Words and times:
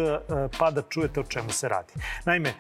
pa 0.58 0.70
da 0.70 0.82
čujete 0.82 1.20
o 1.20 1.24
čemu 1.24 1.50
se 1.50 1.68
radi. 1.68 1.92
Naime, 2.24 2.54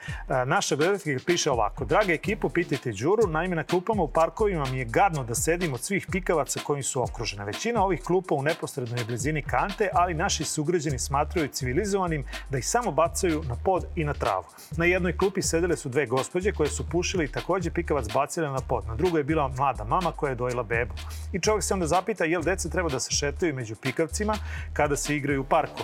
naša 0.46 0.76
gledateljka 0.76 1.24
piše 1.26 1.50
ovako. 1.50 1.84
Draga 1.84 2.15
ekipo, 2.16 2.48
pitajte 2.48 2.92
Đuru, 2.92 3.26
naime 3.26 3.56
na 3.56 3.64
klupama 3.64 4.02
u 4.02 4.08
parkovima 4.08 4.64
mi 4.70 4.78
je 4.78 4.84
gadno 4.84 5.24
da 5.24 5.34
sedim 5.34 5.74
od 5.74 5.80
svih 5.80 6.06
pikavaca 6.12 6.60
kojim 6.64 6.82
su 6.82 7.02
okružene. 7.02 7.44
Većina 7.44 7.84
ovih 7.84 8.00
klupa 8.02 8.34
u 8.34 8.42
neposrednoj 8.42 9.04
blizini 9.04 9.42
kante, 9.42 9.88
ali 9.92 10.14
naši 10.14 10.44
sugrađani 10.44 10.98
smatraju 10.98 11.48
civilizovanim 11.48 12.24
da 12.50 12.58
ih 12.58 12.68
samo 12.68 12.90
bacaju 12.90 13.42
na 13.48 13.56
pod 13.64 13.84
i 13.96 14.04
na 14.04 14.14
travu. 14.14 14.44
Na 14.76 14.84
jednoj 14.84 15.16
klupi 15.16 15.42
sedele 15.42 15.76
su 15.76 15.88
dve 15.88 16.06
gospođe 16.06 16.52
koje 16.52 16.68
su 16.68 16.88
pušile 16.88 17.24
i 17.24 17.32
takođe 17.32 17.70
pikavac 17.70 18.12
bacile 18.14 18.48
na 18.48 18.60
pod. 18.68 18.86
Na 18.86 18.94
drugoj 18.94 19.20
je 19.20 19.24
bila 19.24 19.48
mlada 19.48 19.84
mama 19.84 20.12
koja 20.12 20.30
je 20.30 20.36
dojela 20.36 20.62
bebu. 20.62 20.94
I 21.32 21.40
čovjek 21.40 21.64
se 21.64 21.74
onda 21.74 21.86
zapita 21.86 22.24
jel 22.24 22.42
deca 22.42 22.68
treba 22.68 22.88
da 22.88 23.00
se 23.00 23.10
šetaju 23.10 23.54
među 23.54 23.76
pikavcima 23.76 24.34
kada 24.72 24.96
se 24.96 25.16
igraju 25.16 25.40
u 25.40 25.44
parku. 25.44 25.82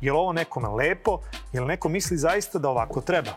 Je 0.00 0.12
li 0.12 0.18
ovo 0.18 0.32
nekome 0.32 0.68
lepo? 0.68 1.20
Je 1.52 1.60
li 1.60 1.66
neko 1.66 1.88
misli 1.88 2.16
zaista 2.16 2.58
da 2.58 2.68
ovako 2.68 3.00
treba? 3.00 3.30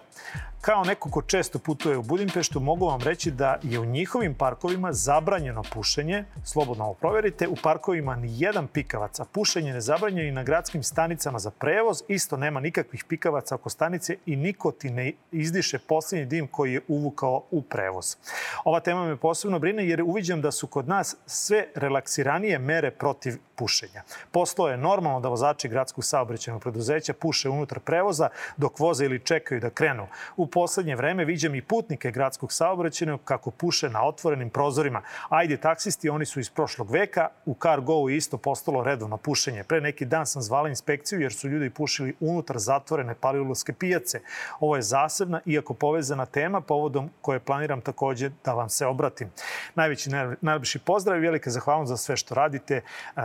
Kao 0.66 0.84
neko 0.84 1.10
ko 1.10 1.22
često 1.22 1.60
putuje 1.60 1.98
u 1.98 2.04
Budimpeštu, 2.04 2.60
mogu 2.60 2.86
vam 2.86 3.02
reći 3.02 3.32
da 3.32 3.60
je 3.64 3.80
u 3.80 3.86
njihovim 3.86 4.34
parkovima 4.34 4.94
zabranjeno 4.94 5.64
pušenje, 5.74 6.26
slobodno 6.44 6.84
ovo 6.84 6.94
proverite, 6.94 7.48
u 7.48 7.56
parkovima 7.64 8.16
ni 8.16 8.28
jedan 8.32 8.68
pikavac, 8.68 9.20
a 9.20 9.26
pušenje 9.26 9.74
ne 9.74 9.82
zabranjeno 9.82 10.28
i 10.28 10.32
na 10.32 10.44
gradskim 10.44 10.84
stanicama 10.84 11.40
za 11.40 11.52
prevoz, 11.52 12.04
isto 12.08 12.38
nema 12.38 12.60
nikakvih 12.60 13.04
pikavaca 13.04 13.56
oko 13.56 13.70
stanice 13.70 14.18
i 14.26 14.36
niko 14.36 14.72
ti 14.72 14.90
ne 14.90 15.12
izdiše 15.32 15.80
poslednji 15.80 16.26
dim 16.26 16.48
koji 16.48 16.74
je 16.74 16.82
uvukao 16.88 17.44
u 17.52 17.62
prevoz. 17.62 18.16
Ova 18.64 18.80
tema 18.80 19.06
me 19.06 19.18
posebno 19.18 19.60
brine 19.60 19.88
jer 19.88 20.02
uviđam 20.02 20.42
da 20.42 20.52
su 20.52 20.68
kod 20.68 20.88
nas 20.88 21.16
sve 21.26 21.68
relaksiranije 21.76 22.60
mere 22.60 22.92
protiv 22.92 23.38
pušenja. 23.56 24.04
Poslo 24.32 24.70
je 24.70 24.78
normalno 24.78 25.20
da 25.20 25.30
vozači 25.30 25.68
gradskog 25.68 26.06
saobraćajnog 26.06 26.62
preduzeća 26.62 27.14
puše 27.14 27.50
unutar 27.50 27.80
prevoza 27.80 28.30
dok 28.58 28.80
voze 28.80 29.06
ili 29.06 29.20
čekaju 29.20 29.62
da 29.62 29.70
krenu. 29.70 30.08
U 30.38 30.48
poslednje 30.54 30.96
vreme 30.96 31.26
viđam 31.26 31.56
i 31.56 31.62
putnike 31.62 32.12
gradskog 32.12 32.54
saobraćajnog 32.54 33.22
kako 33.26 33.52
puše 33.52 33.90
na 33.90 34.06
otvorenim 34.06 34.50
prozorima. 34.50 35.02
Ajde 35.30 35.58
taksisti, 35.58 36.10
oni 36.10 36.26
su 36.26 36.40
iz 36.40 36.50
prošlog 36.50 36.92
veka, 36.92 37.30
u 37.46 37.56
Cargo 37.62 38.10
isto 38.10 38.38
postalo 38.38 38.84
redovno 38.84 39.18
pušenje. 39.18 39.64
Pre 39.64 39.82
neki 39.82 40.06
dan 40.06 40.26
sam 40.26 40.42
zvala 40.42 40.70
inspekciju 40.70 41.22
jer 41.22 41.34
su 41.34 41.50
ljudi 41.50 41.70
pušili 41.70 42.16
unutar 42.20 42.58
zatvorene 42.58 43.16
paliulovske 43.16 43.74
pijace. 43.74 44.20
Ovo 44.60 44.76
je 44.76 44.82
zasebna, 44.82 45.42
iako 45.46 45.74
povezana 45.74 46.26
tema, 46.26 46.62
povodom 46.62 47.10
koje 47.22 47.40
planiram 47.40 47.82
takođe 47.82 48.30
da 48.46 48.54
vam 48.54 48.70
se 48.70 48.86
obratim. 48.86 49.30
Najveći, 49.76 50.10
najljepši 50.42 50.80
pozdrav 50.80 51.18
i 51.18 51.22
velika 51.22 51.50
zahvalnost 51.50 51.90
za 51.90 51.98
sve 51.98 52.18
što 52.18 52.36
radite. 52.36 52.82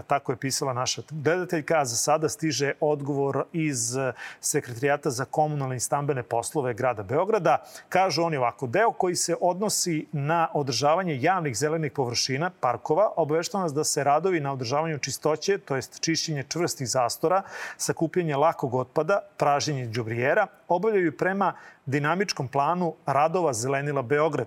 Tako 0.07 0.33
je 0.33 0.37
pisala 0.37 0.73
naša 0.73 1.03
gledateljka, 1.11 1.81
a 1.81 1.85
za 1.85 1.97
sada 1.97 2.29
stiže 2.29 2.73
odgovor 2.81 3.45
iz 3.53 3.97
Sekretarijata 4.41 5.11
za 5.11 5.25
komunalne 5.25 5.77
i 5.77 5.81
stambene 5.81 6.23
poslove 6.23 6.75
grada 6.75 7.03
Beograda 7.03 7.18
Beograda. 7.19 7.65
Kažu 7.89 8.23
oni 8.23 8.37
ovako, 8.37 8.67
deo 8.67 8.93
koji 8.93 9.17
se 9.17 9.35
odnosi 9.41 10.07
na 10.13 10.49
održavanje 10.55 11.19
javnih 11.21 11.57
zelenih 11.57 11.93
površina, 11.93 12.51
parkova, 12.61 13.09
obaveštava 13.17 13.65
nas 13.65 13.75
da 13.75 13.85
se 13.85 14.05
radovi 14.05 14.41
na 14.41 14.53
održavanju 14.53 14.99
čistoće, 14.99 15.59
to 15.59 15.77
jest 15.77 16.01
čišćenje 16.01 16.45
čvrstih 16.49 16.89
zastora, 16.89 17.43
sakupljanje 17.77 18.37
lakog 18.37 18.75
otpada, 18.75 19.19
praženje 19.37 19.89
džubrijera, 19.91 20.47
obavljaju 20.69 21.17
prema 21.17 21.53
dinamičkom 21.89 22.49
planu 22.49 22.95
radova 23.07 23.53
Zelenila 23.53 24.03
Beograd. 24.03 24.47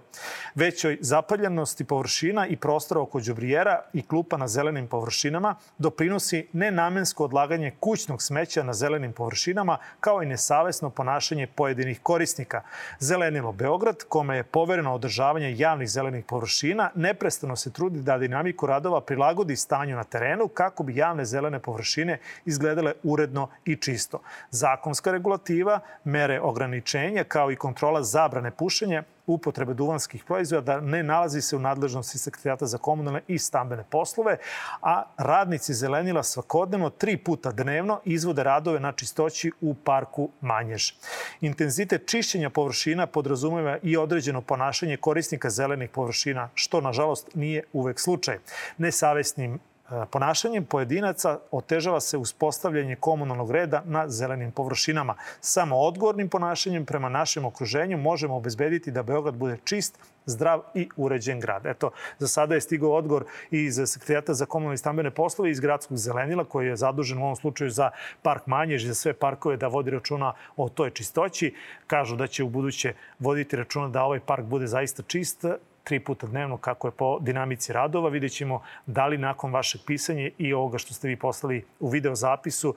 Većoj 0.56 0.98
zapaljenosti 1.02 1.84
površina 1.84 2.48
i 2.48 2.56
prostora 2.56 3.02
oko 3.02 3.20
džubrijera 3.20 3.82
i 3.94 4.02
klupa 4.02 4.38
na 4.38 4.48
zelenim 4.48 4.88
površinama 4.88 5.56
doprinosi 5.78 6.48
nenamensko 6.54 7.24
odlaganje 7.24 7.72
kućnog 7.80 8.22
smeća 8.22 8.64
na 8.64 8.74
zelenim 8.74 9.14
površinama, 9.14 9.78
kao 10.00 10.24
i 10.24 10.26
nesavesno 10.26 10.90
ponašanje 10.90 11.48
pojedinih 11.48 12.00
korisnika. 12.04 12.62
Zelenilo 13.00 13.52
Beograd, 13.52 14.04
kome 14.10 14.38
je 14.38 14.44
povereno 14.44 14.94
održavanje 14.94 15.56
javnih 15.58 15.90
zelenih 15.90 16.26
površina, 16.26 16.90
neprestano 16.96 17.56
se 17.56 17.74
trudi 17.74 18.02
da 18.02 18.18
dinamiku 18.18 18.66
radova 18.66 19.02
prilagodi 19.02 19.56
stanju 19.56 19.96
na 19.96 20.04
terenu 20.04 20.48
kako 20.48 20.84
bi 20.84 20.96
javne 20.96 21.26
zelene 21.26 21.60
površine 21.60 22.20
izgledale 22.46 22.94
uredno 23.04 23.50
i 23.66 23.76
čisto. 23.76 24.22
Zakonska 24.50 25.12
regulativa, 25.12 25.80
mere 26.04 26.42
ograničenja 26.42 27.24
kao 27.32 27.52
i 27.52 27.56
kontrola 27.56 28.04
zabrane 28.04 28.52
pušenja, 28.52 29.04
upotrebe 29.28 29.74
duvanskih 29.74 30.24
proizvoda 30.24 30.82
ne 30.82 31.04
nalazi 31.04 31.42
se 31.42 31.56
u 31.56 31.60
nadležnosti 31.60 32.18
Sekretarijata 32.18 32.66
za 32.66 32.78
komunalne 32.78 33.22
i 33.28 33.38
stambene 33.40 33.84
poslove, 33.90 34.38
a 34.82 35.04
radnici 35.18 35.74
Zelenila 35.74 36.24
svakodnevno 36.24 36.90
tri 36.90 37.18
puta 37.18 37.52
dnevno 37.52 38.02
izvode 38.06 38.44
radove 38.44 38.80
na 38.80 38.92
čistoći 38.92 39.52
u 39.62 39.74
parku 39.74 40.30
Manjež. 40.42 40.92
Intenzitet 41.42 42.08
čišćenja 42.08 42.50
površina 42.50 43.08
podrazumeva 43.08 43.78
i 43.84 43.98
određeno 43.98 44.42
ponašanje 44.42 44.98
korisnika 44.98 45.50
zelenih 45.50 45.90
površina, 45.90 46.50
što 46.54 46.82
nažalost 46.82 47.36
nije 47.36 47.64
uvek 47.74 48.00
slučaj. 48.00 48.38
Nesavesnim 48.78 49.60
Ponašanjem 50.12 50.66
pojedinaca 50.66 51.40
otežava 51.52 52.00
se 52.00 52.18
uspostavljanje 52.18 52.96
komunalnog 52.96 53.52
reda 53.52 53.82
na 53.86 54.10
zelenim 54.10 54.52
površinama. 54.52 55.16
Samo 55.42 55.78
odgovornim 55.78 56.30
ponašanjem 56.30 56.86
prema 56.86 57.10
našem 57.10 57.46
okruženju 57.46 57.98
možemo 57.98 58.36
obezbediti 58.36 58.92
da 58.92 59.04
Beograd 59.04 59.36
bude 59.36 59.58
čist, 59.64 60.00
zdrav 60.26 60.62
i 60.76 60.90
uređen 60.96 61.40
grad. 61.40 61.66
Eto, 61.66 61.92
za 62.20 62.28
sada 62.28 62.56
je 62.56 62.62
stigao 62.62 62.92
odgovor 62.92 63.26
iz 63.52 63.80
Sekretarijata 63.86 64.34
za 64.34 64.46
komunalne 64.46 64.76
i 64.76 64.78
stambene 64.78 65.12
poslove 65.12 65.52
iz 65.52 65.60
Gradskog 65.60 65.98
zelenila, 65.98 66.44
koji 66.44 66.68
je 66.68 66.76
zadužen 66.76 67.18
u 67.18 67.24
ovom 67.24 67.36
slučaju 67.36 67.70
za 67.70 67.90
park 68.22 68.48
Manjež 68.48 68.84
i 68.84 68.88
za 68.88 68.96
sve 68.96 69.14
parkove 69.14 69.58
da 69.58 69.68
vodi 69.68 69.92
računa 69.92 70.34
o 70.58 70.70
toj 70.70 70.90
čistoći. 70.90 71.56
Kažu 71.88 72.16
da 72.16 72.28
će 72.28 72.44
u 72.44 72.50
buduće 72.50 72.94
voditi 73.20 73.56
računa 73.56 73.88
da 73.88 74.04
ovaj 74.04 74.20
park 74.20 74.46
bude 74.46 74.68
zaista 74.68 75.04
čist 75.04 75.46
tri 75.84 76.00
puta 76.00 76.28
dnevno 76.28 76.58
kako 76.58 76.88
je 76.88 76.92
po 76.92 77.20
dinamici 77.20 77.74
radova. 77.74 78.10
Vidjet 78.10 78.32
ćemo 78.32 78.62
da 78.86 79.08
li 79.08 79.18
nakon 79.18 79.54
vašeg 79.54 79.82
pisanja 79.88 80.30
i 80.38 80.54
ovoga 80.54 80.78
što 80.78 80.94
ste 80.94 81.08
vi 81.08 81.16
poslali 81.16 81.66
u 81.80 81.90
video 81.90 82.16
zapisu, 82.16 82.76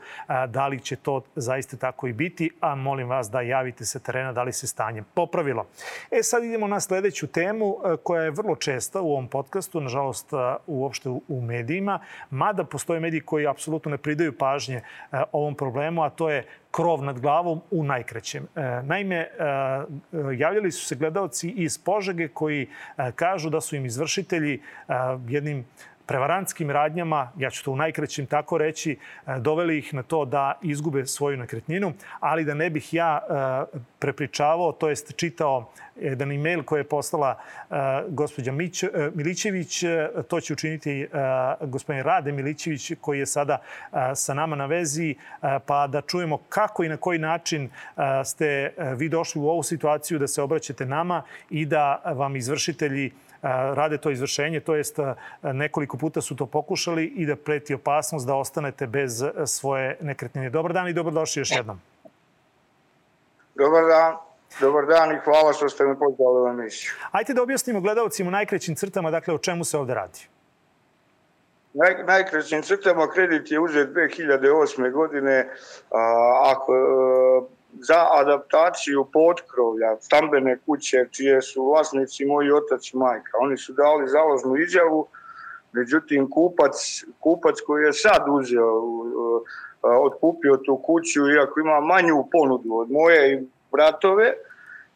da 0.48 0.66
li 0.66 0.80
će 0.80 0.96
to 0.96 1.22
zaista 1.36 1.76
tako 1.76 2.06
i 2.06 2.12
biti, 2.12 2.50
a 2.60 2.74
molim 2.74 3.08
vas 3.08 3.30
da 3.30 3.40
javite 3.40 3.84
se 3.84 4.00
terena 4.00 4.32
da 4.32 4.42
li 4.42 4.52
se 4.52 4.66
stanje 4.66 5.02
popravilo. 5.14 5.66
E 6.10 6.22
sad 6.22 6.44
idemo 6.44 6.66
na 6.66 6.80
sledeću 6.80 7.26
temu 7.26 7.76
koja 8.02 8.22
je 8.22 8.30
vrlo 8.30 8.56
česta 8.56 9.00
u 9.00 9.12
ovom 9.12 9.28
podcastu, 9.28 9.80
nažalost 9.80 10.32
uopšte 10.66 11.08
u 11.08 11.40
medijima, 11.40 12.00
mada 12.30 12.64
postoje 12.64 13.00
mediji 13.00 13.20
koji 13.20 13.46
apsolutno 13.46 13.90
ne 13.90 13.98
pridaju 13.98 14.38
pažnje 14.38 14.80
ovom 15.32 15.54
problemu, 15.54 16.02
a 16.02 16.10
to 16.10 16.30
je 16.30 16.46
krov 16.74 17.04
nad 17.04 17.20
glavom 17.20 17.60
u 17.70 17.84
najkraćem. 17.84 18.46
E, 18.56 18.60
naime, 18.82 19.16
e, 19.16 19.28
javljali 20.38 20.72
su 20.72 20.86
se 20.86 20.96
gledalci 20.96 21.50
iz 21.50 21.78
Požege 21.78 22.28
koji 22.28 22.62
e, 22.62 23.12
kažu 23.12 23.50
da 23.50 23.60
su 23.60 23.76
im 23.76 23.86
izvršitelji 23.86 24.60
jednim 25.28 25.64
prevarantskim 26.06 26.70
radnjama, 26.70 27.32
ja 27.38 27.50
ću 27.50 27.64
to 27.64 27.70
u 27.70 27.76
najkraćim 27.76 28.26
tako 28.26 28.58
reći, 28.58 28.98
doveli 29.38 29.78
ih 29.78 29.94
na 29.94 30.02
to 30.02 30.24
da 30.24 30.58
izgube 30.62 31.06
svoju 31.06 31.36
nekretninu, 31.36 31.92
ali 32.20 32.44
da 32.44 32.54
ne 32.54 32.70
bih 32.70 32.94
ja 32.94 33.20
prepričavao, 33.98 34.72
to 34.72 34.88
jest 34.88 35.16
čitao 35.16 35.70
jedan 35.96 36.32
e-mail 36.32 36.62
koji 36.62 36.80
je 36.80 36.84
poslala 36.84 37.38
uh, 37.70 37.76
gospođa 38.08 38.52
Milićević. 39.14 39.84
To 40.28 40.40
će 40.40 40.52
učiniti 40.52 41.08
gospodin 41.60 42.02
Rade 42.02 42.32
Milićević 42.32 42.92
koji 43.00 43.18
je 43.18 43.26
sada 43.26 43.58
sa 44.14 44.34
nama 44.34 44.56
na 44.56 44.66
vezi, 44.66 45.14
pa 45.66 45.86
da 45.86 46.00
čujemo 46.00 46.38
kako 46.48 46.84
i 46.84 46.88
na 46.88 46.96
koji 46.96 47.18
način 47.18 47.70
ste 48.24 48.74
vi 48.96 49.08
došli 49.08 49.40
u 49.40 49.48
ovu 49.48 49.62
situaciju 49.62 50.18
da 50.18 50.26
se 50.26 50.42
obraćate 50.42 50.86
nama 50.86 51.22
i 51.50 51.66
da 51.66 52.02
vam 52.04 52.36
izvršitelji 52.36 53.12
rade 53.50 53.98
to 53.98 54.10
izvršenje, 54.10 54.60
to 54.60 54.74
jest 54.74 54.98
nekoliko 55.42 55.96
puta 55.96 56.20
su 56.20 56.36
to 56.36 56.46
pokušali 56.46 57.04
i 57.04 57.26
da 57.26 57.36
preti 57.36 57.74
opasnost 57.74 58.26
da 58.26 58.34
ostanete 58.34 58.86
bez 58.86 59.24
svoje 59.46 59.96
nekretnine. 60.00 60.50
Dobar 60.50 60.72
dan 60.72 60.88
i 60.88 60.92
dobrodošli 60.92 61.40
još 61.40 61.50
jednom. 61.50 61.80
Dobar 63.54 63.84
dan. 63.84 64.16
Dobar 64.60 64.86
dan 64.86 65.12
i 65.12 65.18
hvala 65.24 65.52
što 65.52 65.68
ste 65.68 65.84
me 65.84 65.98
pozvali 65.98 66.42
u 66.42 66.48
emisiju. 66.48 66.92
Ajde 67.10 67.34
da 67.34 67.42
objasnimo 67.42 67.80
gledalcima 67.80 68.28
u 68.28 68.30
najkrećim 68.30 68.74
crtama, 68.74 69.10
dakle, 69.10 69.34
o 69.34 69.38
čemu 69.38 69.64
se 69.64 69.78
ovde 69.78 69.94
radi. 69.94 70.20
Naj, 71.74 72.04
najkrećim 72.04 72.62
crtama 72.62 73.10
kredit 73.10 73.50
je 73.50 73.60
uzet 73.60 73.88
2008. 73.88 74.92
godine. 74.92 75.48
A, 75.90 76.52
ako, 76.52 76.72
za 77.80 78.06
adaptaciju 78.10 79.06
potkrovlja 79.12 79.96
stambene 80.00 80.58
kuće 80.66 81.06
čije 81.10 81.42
su 81.42 81.64
vlasnici 81.64 82.24
moji 82.24 82.52
otac 82.52 82.92
i 82.92 82.96
majka. 82.96 83.38
Oni 83.40 83.56
su 83.56 83.72
dali 83.72 84.08
založnu 84.08 84.56
izjavu, 84.56 85.06
međutim 85.72 86.30
kupac, 86.30 87.04
kupac 87.20 87.60
koji 87.66 87.84
je 87.84 87.92
sad 87.92 88.24
uzeo, 88.28 88.82
otkupio 89.82 90.56
tu 90.56 90.76
kuću, 90.76 91.30
iako 91.30 91.60
ima 91.60 91.80
manju 91.80 92.26
ponudu 92.32 92.74
od 92.74 92.90
moje 92.90 93.32
i 93.32 93.46
bratove, 93.72 94.32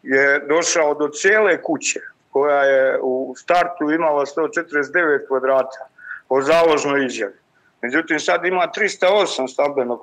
je 0.03 0.39
došao 0.39 0.95
do 0.95 1.09
cele 1.09 1.63
kuće 1.63 2.01
koja 2.31 2.63
je 2.63 3.01
u 3.03 3.35
startu 3.37 3.91
imala 3.91 4.27
149 4.27 5.29
kvadrata 5.29 5.89
po 6.29 6.43
založnoj 6.43 7.07
izjavi. 7.07 7.35
Međutim, 7.83 8.21
sad 8.21 8.45
ima 8.45 8.69
308 8.77 9.49
stambenog 9.49 10.01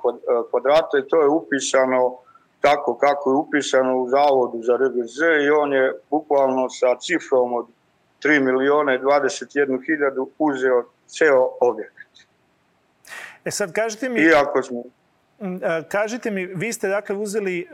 kvadrata 0.50 0.98
i 0.98 1.08
to 1.08 1.22
je 1.22 1.28
upisano 1.28 2.18
tako 2.66 2.98
kako 2.98 3.30
je 3.30 3.36
upisano 3.36 3.96
u 3.96 4.08
Zavodu 4.08 4.62
za 4.62 4.76
RGZ 4.76 5.18
i 5.46 5.50
on 5.50 5.72
je 5.72 5.92
bukvalno 6.10 6.68
sa 6.68 6.86
cifrom 7.00 7.52
od 7.52 7.66
3 8.24 8.40
miliona 8.40 8.94
i 8.94 8.98
21 8.98 9.86
hiljadu 9.86 10.30
uzeo 10.38 10.84
ceo 11.06 11.50
objekt. 11.60 12.12
E 13.44 13.50
sad 13.50 13.72
kažete 13.72 14.08
mi... 14.08 14.20
Iako 14.20 14.62
smo... 14.62 14.82
Mm, 15.40 15.56
kažite 15.88 16.30
mi, 16.30 16.46
vi 16.46 16.72
ste 16.72 16.88
dakle 16.88 17.16
uzeli, 17.16 17.60
e, 17.60 17.64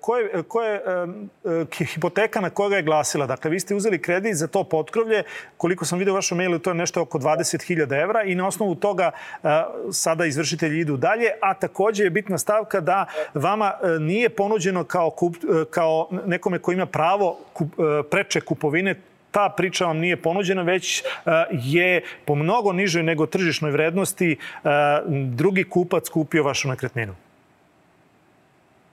koje, 0.00 0.42
koje 0.42 0.74
e, 0.74 1.84
hipoteka 1.84 2.40
na 2.40 2.50
koga 2.50 2.76
je 2.76 2.82
glasila? 2.82 3.26
Dakle, 3.26 3.50
vi 3.50 3.60
ste 3.60 3.74
uzeli 3.74 4.02
kredit 4.02 4.36
za 4.36 4.46
to 4.46 4.64
potkrovlje, 4.64 5.22
koliko 5.56 5.84
sam 5.84 5.98
vidio 5.98 6.12
u 6.12 6.14
vašom 6.14 6.38
mailu, 6.38 6.58
to 6.58 6.70
je 6.70 6.74
nešto 6.74 7.02
oko 7.02 7.18
20.000 7.18 8.02
evra 8.02 8.22
i 8.22 8.34
na 8.34 8.46
osnovu 8.46 8.74
toga 8.74 9.10
sada 9.92 10.26
izvršitelji 10.26 10.80
idu 10.80 10.96
dalje, 10.96 11.30
a 11.42 11.54
takođe 11.54 12.04
je 12.04 12.10
bitna 12.10 12.38
stavka 12.38 12.80
da 12.80 13.06
vama 13.34 13.72
nije 14.00 14.28
ponuđeno 14.28 14.84
kao, 14.84 15.10
kup, 15.10 15.36
kao 15.70 16.08
nekome 16.26 16.58
ko 16.58 16.72
ima 16.72 16.86
pravo 16.86 17.38
kup, 17.52 17.68
preče 18.10 18.40
kupovine 18.40 18.94
ta 19.30 19.54
priča 19.56 19.86
vam 19.86 19.98
nije 19.98 20.22
ponuđena, 20.22 20.62
već 20.62 21.00
e, 21.00 21.04
je 21.50 22.02
po 22.24 22.34
mnogo 22.34 22.72
nižoj 22.72 23.02
nego 23.02 23.26
tržišnoj 23.26 23.70
vrednosti 23.70 24.32
e, 24.32 24.68
drugi 25.34 25.64
kupac 25.64 26.08
kupio 26.08 26.44
vašu 26.44 26.68
nekretninu. 26.68 27.14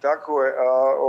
Tako 0.01 0.44
je. 0.44 0.53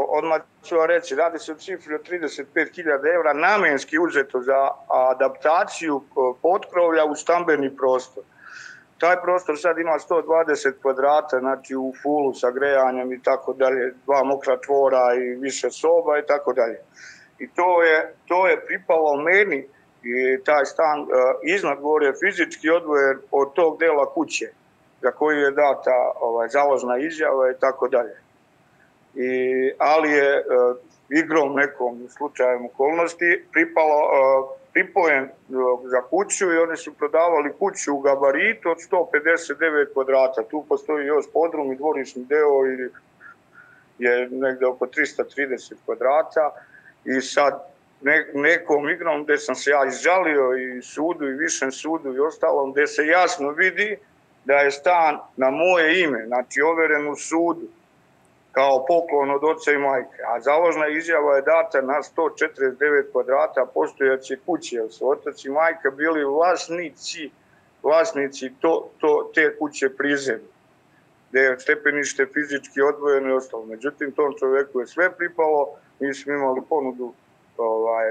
Odmah 0.09 0.41
ću 0.65 0.77
vam 0.77 0.87
reći, 0.87 1.15
radi 1.15 1.39
se 1.39 1.53
o 1.53 1.55
cifri 1.55 1.95
od 1.95 2.09
35.000 2.09 3.15
evra 3.15 3.33
namenski 3.33 3.99
uzeto 3.99 4.41
za 4.41 4.69
adaptaciju 5.11 6.03
potkrovlja 6.43 7.05
u 7.05 7.15
stambeni 7.15 7.77
prostor. 7.77 8.23
Taj 8.99 9.17
prostor 9.23 9.59
sad 9.59 9.79
ima 9.79 9.99
120 10.09 10.73
kvadrata, 10.83 11.39
znači 11.39 11.77
u 11.77 11.93
fulu 12.03 12.35
sa 12.35 12.51
grejanjem 12.51 13.13
i 13.13 13.23
tako 13.23 13.53
dalje, 13.53 13.95
dva 14.07 14.25
mokra 14.25 14.61
tvora 14.61 15.15
i 15.15 15.35
više 15.41 15.71
soba 15.71 16.19
i 16.19 16.27
tako 16.27 16.53
dalje 16.53 16.79
i 17.39 17.49
to 17.49 17.83
je, 17.83 18.15
to 18.29 18.47
je 18.49 18.67
pripalo 18.67 19.17
meni 19.17 19.67
i 20.03 20.45
taj 20.45 20.65
stan 20.65 21.01
uh, 21.01 21.09
iznad 21.43 21.81
gore 21.81 22.13
fizički 22.21 22.71
odvojen 22.71 23.19
od 23.31 23.53
tog 23.53 23.79
dela 23.79 24.15
kuće 24.15 24.49
za 25.03 25.11
koju 25.11 25.39
je 25.39 25.51
data 25.51 26.13
ovaj, 26.21 26.49
založna 26.49 26.99
izjava 26.99 27.51
i 27.51 27.55
tako 27.61 27.89
dalje. 27.89 28.17
I, 29.15 29.31
ali 29.79 30.11
je 30.11 30.39
uh, 30.39 30.77
igrom 31.09 31.55
nekom 31.55 32.09
slučajem 32.09 32.67
okolnosti 32.67 33.45
pripalo, 33.53 33.99
uh, 34.05 34.51
pripojen 34.73 35.29
za 35.85 36.03
kuću 36.11 36.53
i 36.53 36.59
oni 36.59 36.77
su 36.77 36.95
prodavali 36.95 37.53
kuću 37.59 37.95
u 37.95 38.01
gabaritu 38.01 38.71
od 38.71 38.79
159 38.79 39.93
kvadrata. 39.93 40.43
Tu 40.43 40.65
postoji 40.69 41.07
još 41.07 41.25
podrum 41.33 41.73
i 41.73 41.77
dvorišni 41.77 42.25
deo 42.25 42.67
i 42.67 42.91
je 43.99 44.29
negde 44.31 44.67
oko 44.67 44.87
330 44.87 45.75
kvadrata 45.85 46.51
i 47.05 47.21
sad 47.21 47.75
ne, 48.01 48.27
nekom 48.35 48.89
igrom 48.89 49.25
gde 49.25 49.39
sam 49.39 49.55
se 49.55 49.71
ja 49.71 49.85
izžalio 49.87 50.57
i 50.57 50.83
sudu 50.83 51.29
i 51.29 51.37
višem 51.37 51.73
sudu 51.73 52.15
i 52.15 52.21
ostalom 52.21 52.73
gde 52.73 52.87
se 52.87 53.07
jasno 53.07 53.51
vidi 53.51 53.97
da 54.45 54.55
je 54.55 54.71
stan 54.71 55.19
na 55.37 55.51
moje 55.51 56.01
ime, 56.01 56.27
znači 56.27 56.61
overen 56.61 57.09
u 57.09 57.17
sudu 57.17 57.69
kao 58.53 58.85
poklon 58.87 59.31
od 59.31 59.45
oca 59.45 59.73
i 59.73 59.79
majke. 59.79 60.23
A 60.29 60.41
založna 60.41 60.89
izjava 60.89 61.37
je 61.37 61.43
data 61.43 61.81
na 61.81 62.03
149 62.17 63.13
kvadrata 63.13 63.67
postojaće 63.75 64.37
kuće, 64.47 64.77
jer 64.77 64.93
su 64.93 65.09
otac 65.11 65.45
i 65.45 65.51
majka 65.51 65.91
bili 65.91 66.25
vlasnici, 66.25 67.31
vlasnici 67.83 68.53
to, 68.61 68.91
to, 68.99 69.31
te 69.35 69.57
kuće 69.59 69.89
prizemlje 69.97 70.55
gde 71.35 71.41
je 71.41 71.59
stepenište 71.59 72.27
fizički 72.27 72.81
odvojeno 72.83 73.29
i 73.29 73.33
ostalo. 73.33 73.67
Međutim, 73.67 74.13
tom 74.13 74.35
čoveku 74.39 74.81
je 74.81 74.87
sve 74.87 75.17
pripalo, 75.17 75.77
mi 76.01 76.15
smo 76.15 76.33
imali 76.33 76.61
ponudu 76.69 77.13
ovaj, 77.59 78.05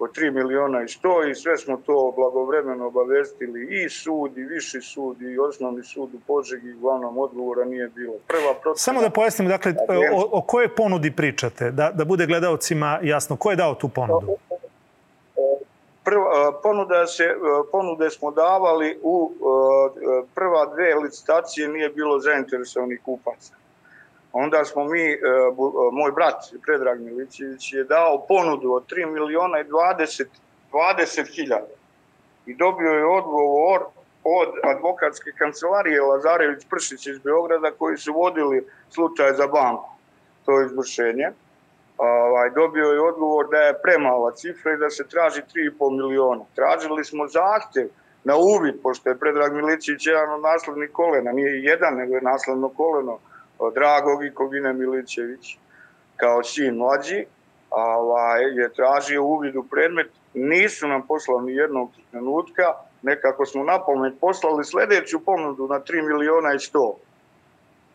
po 0.00 0.06
3 0.06 0.30
miliona 0.30 0.82
i 0.82 0.86
100 0.86 1.30
i 1.30 1.34
sve 1.34 1.58
smo 1.58 1.76
to 1.76 2.12
blagovremeno 2.16 2.86
obavestili 2.86 3.84
i 3.84 3.88
sud 3.88 4.38
i 4.38 4.44
viši 4.44 4.80
sud 4.80 5.22
i 5.22 5.38
osnovni 5.38 5.84
sud 5.84 6.14
u 6.14 6.18
Požegi 6.26 6.72
uglavnom 6.72 7.18
odgovora 7.18 7.64
nije 7.64 7.88
bilo. 7.88 8.14
Prva 8.26 8.54
procena... 8.62 8.76
Samo 8.76 9.00
da 9.00 9.10
pojasnim, 9.10 9.48
dakle, 9.48 9.74
o, 10.12 10.38
o 10.38 10.42
kojoj 10.42 10.74
ponudi 10.74 11.16
pričate? 11.16 11.70
Da, 11.70 11.90
da 11.94 12.04
bude 12.04 12.26
gledalcima 12.26 12.98
jasno. 13.02 13.36
Ko 13.36 13.50
je 13.50 13.56
dao 13.56 13.74
tu 13.74 13.88
ponudu? 13.88 14.36
Prva, 16.04 16.60
ponuda 16.62 17.06
se, 17.06 17.24
ponude 17.72 18.10
smo 18.10 18.30
davali 18.30 18.98
u 19.02 19.32
prva 20.34 20.66
dve 20.74 20.94
licitacije 20.94 21.68
nije 21.68 21.88
bilo 21.88 22.18
zainteresovanih 22.18 23.00
kupaca. 23.04 23.59
Onda 24.32 24.64
smo 24.64 24.84
mi, 24.84 25.18
moj 25.92 26.12
brat 26.12 26.44
Predrag 26.66 27.00
Milićević 27.00 27.72
je 27.72 27.84
dao 27.84 28.26
ponudu 28.28 28.72
od 28.72 28.86
3 28.86 29.12
miliona 29.12 29.60
i 29.60 29.64
20, 29.64 30.24
20 30.72 31.34
hiljada 31.34 31.74
i 32.46 32.54
dobio 32.54 32.90
je 32.90 33.06
odgovor 33.06 33.80
od 34.24 34.48
advokatske 34.62 35.30
kancelarije 35.38 36.00
Lazarević 36.00 36.66
Pršić 36.70 37.06
iz 37.06 37.18
Beograda 37.18 37.70
koji 37.78 37.96
su 37.96 38.12
vodili 38.12 38.66
slučaj 38.90 39.32
za 39.34 39.46
banku, 39.46 39.90
to 40.44 40.62
izvršenje 40.62 41.30
ovaj, 42.00 42.50
dobio 42.50 42.84
je 42.84 43.00
odgovor 43.00 43.48
da 43.50 43.58
je 43.58 43.78
premala 43.82 44.32
cifra 44.32 44.72
i 44.72 44.76
da 44.76 44.90
se 44.90 45.08
traži 45.08 45.40
3,5 45.40 45.96
miliona. 45.96 46.44
Tražili 46.54 47.04
smo 47.04 47.26
zahtev 47.26 47.88
na 48.24 48.36
uvid, 48.36 48.74
pošto 48.82 49.08
je 49.08 49.18
Predrag 49.18 49.52
Milićić 49.52 50.06
jedan 50.06 50.30
od 50.34 50.42
naslednih 50.42 50.90
kolena, 50.92 51.32
nije 51.32 51.62
jedan, 51.62 51.94
nego 51.94 52.14
je 52.14 52.22
nasledno 52.22 52.68
koleno 52.68 53.18
Dragog 53.74 54.24
i 54.24 54.34
Kovine 54.34 54.72
Milićević, 54.72 55.58
kao 56.16 56.42
sin 56.42 56.76
mlađi, 56.76 57.24
ovaj, 57.70 58.42
je 58.42 58.72
tražio 58.72 59.24
uvid 59.24 59.56
u 59.56 59.62
predmet, 59.62 60.10
nisu 60.34 60.88
nam 60.88 61.06
poslali 61.06 61.46
ni 61.46 61.52
jednog 61.52 61.90
trenutka, 62.10 62.62
nekako 63.02 63.46
smo 63.46 63.64
na 63.64 63.84
pamet 63.84 64.14
poslali 64.20 64.64
sledeću 64.64 65.24
ponudu 65.24 65.68
na 65.68 65.80
3 65.80 66.06
miliona 66.06 66.52
i 66.52 66.58
100 66.58 66.94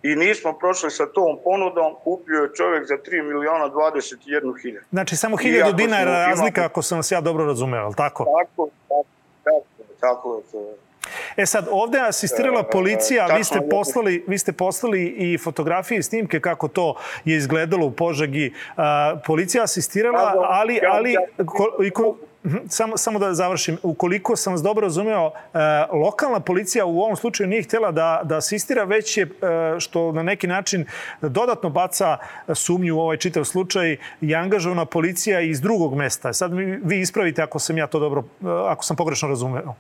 i 0.03 0.15
nismo 0.15 0.53
prošli 0.53 0.91
sa 0.91 1.05
tom 1.05 1.37
ponudom, 1.43 1.95
kupio 2.03 2.39
je 2.43 2.53
čovjek 2.55 2.87
za 2.87 2.93
3 2.93 3.23
miliona 3.23 3.65
21 3.69 4.61
hiljada. 4.61 4.85
Znači 4.91 5.15
samo 5.15 5.37
1000 5.37 5.75
dinara 5.75 6.11
razlika, 6.11 6.65
ako 6.65 6.81
sam 6.81 6.97
vas 6.97 7.11
ja 7.11 7.21
dobro 7.21 7.45
razumeo, 7.45 7.85
ali 7.85 7.95
tako? 7.95 8.23
Tako, 8.23 8.69
tako, 8.87 9.03
tako, 9.43 9.93
tako 9.99 10.35
je 10.35 10.41
to. 10.51 10.84
E 11.37 11.45
sad, 11.45 11.67
ovde 11.71 11.97
je 11.97 12.07
asistirala 12.07 12.59
e, 12.59 12.71
policija, 12.71 13.27
vi 13.37 13.43
ste 13.43 13.59
poslali, 13.69 14.23
vi 14.27 14.37
ste 14.37 14.53
poslali 14.53 15.05
i 15.07 15.37
fotografije 15.37 15.99
i 15.99 16.03
snimke 16.03 16.39
kako 16.39 16.67
to 16.67 16.95
je 17.25 17.37
izgledalo 17.37 17.85
u 17.85 17.91
Požegi. 17.91 18.53
Policija 19.25 19.63
asistirala, 19.63 20.33
ali, 20.49 20.79
ali, 20.91 21.15
ko, 21.93 22.17
Mhm, 22.45 22.57
samo, 22.67 22.97
samo 22.97 23.19
da 23.19 23.33
završim. 23.33 23.77
Ukoliko 23.83 24.35
sam 24.35 24.53
vas 24.53 24.61
dobro 24.61 24.81
razumeo, 24.81 25.31
e, 25.53 25.59
lokalna 25.93 26.39
policija 26.39 26.85
u 26.85 26.99
ovom 26.99 27.15
slučaju 27.15 27.49
nije 27.49 27.63
htjela 27.63 27.91
da, 27.91 28.21
da 28.23 28.37
asistira, 28.37 28.83
već 28.83 29.17
je 29.17 29.23
e, 29.23 29.29
što 29.79 30.11
na 30.11 30.23
neki 30.23 30.47
način 30.47 30.85
dodatno 31.21 31.69
baca 31.69 32.17
sumnju 32.53 32.95
u 32.95 32.99
ovaj 32.99 33.17
čitav 33.17 33.43
slučaj 33.43 33.97
i 34.21 34.35
angažovana 34.35 34.85
policija 34.85 35.41
iz 35.41 35.61
drugog 35.61 35.95
mesta. 35.95 36.33
Sad 36.33 36.51
mi, 36.51 36.65
vi 36.65 36.99
ispravite 36.99 37.41
ako 37.41 37.59
sam 37.59 37.77
ja 37.77 37.87
to 37.87 37.99
dobro, 37.99 38.21
e, 38.21 38.45
ako 38.67 38.83
sam 38.83 38.95
pogrešno 38.95 39.27
razumeo. 39.27 39.75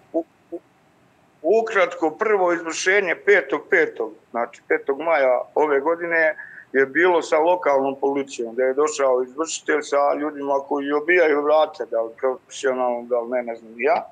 Ukratko, 1.45 2.09
prvo 2.11 2.53
izvršenje 2.53 3.15
5.5. 3.27 4.09
znači 4.31 4.61
5. 4.87 5.03
maja 5.03 5.41
ove 5.55 5.79
godine 5.79 6.35
je 6.73 6.85
bilo 6.85 7.21
sa 7.21 7.37
lokalnom 7.39 7.95
policijom, 8.01 8.55
da 8.55 8.63
je 8.63 8.73
došao 8.73 9.23
izvršitelj 9.23 9.81
sa 9.81 10.13
ljudima 10.13 10.59
koji 10.67 10.91
obijaju 10.91 11.41
vrate, 11.41 11.85
da 11.91 12.01
li 12.01 12.11
profesionalno, 12.17 13.01
da 13.09 13.19
li 13.19 13.29
ne, 13.29 13.43
ne 13.43 13.55
znam 13.55 13.73
ja, 13.77 14.05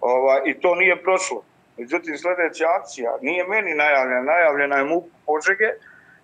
Ova, 0.00 0.42
i 0.44 0.60
to 0.60 0.74
nije 0.74 1.02
prošlo. 1.02 1.42
Međutim, 1.76 2.18
sledeća 2.18 2.64
akcija 2.80 3.18
nije 3.20 3.48
meni 3.48 3.74
najavljena, 3.74 4.22
najavljena 4.22 4.76
je 4.76 4.84
MUP 4.84 5.04
Požege, 5.26 5.70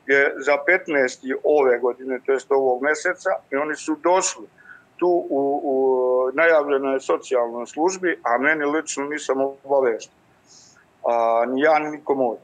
je 0.07 0.35
za 0.37 0.57
15. 0.87 1.35
ove 1.45 1.79
godine, 1.79 2.21
to 2.27 2.33
jest 2.33 2.53
ovog 2.53 2.83
meseca, 2.83 3.31
i 3.51 3.57
oni 3.57 3.77
su 3.77 3.97
došli 4.03 4.47
tu 4.97 5.27
u, 5.31 5.61
u 5.65 5.75
najavljenoj 6.33 7.01
socijalnoj 7.01 7.67
službi, 7.67 8.19
a 8.23 8.39
meni 8.39 8.65
lično 8.65 9.05
nisam 9.05 9.41
obavešten. 9.65 10.24
A, 11.09 11.45
ni 11.49 11.61
ja, 11.63 11.79
ni 11.79 11.91
niko 11.91 12.15
moj. 12.15 12.37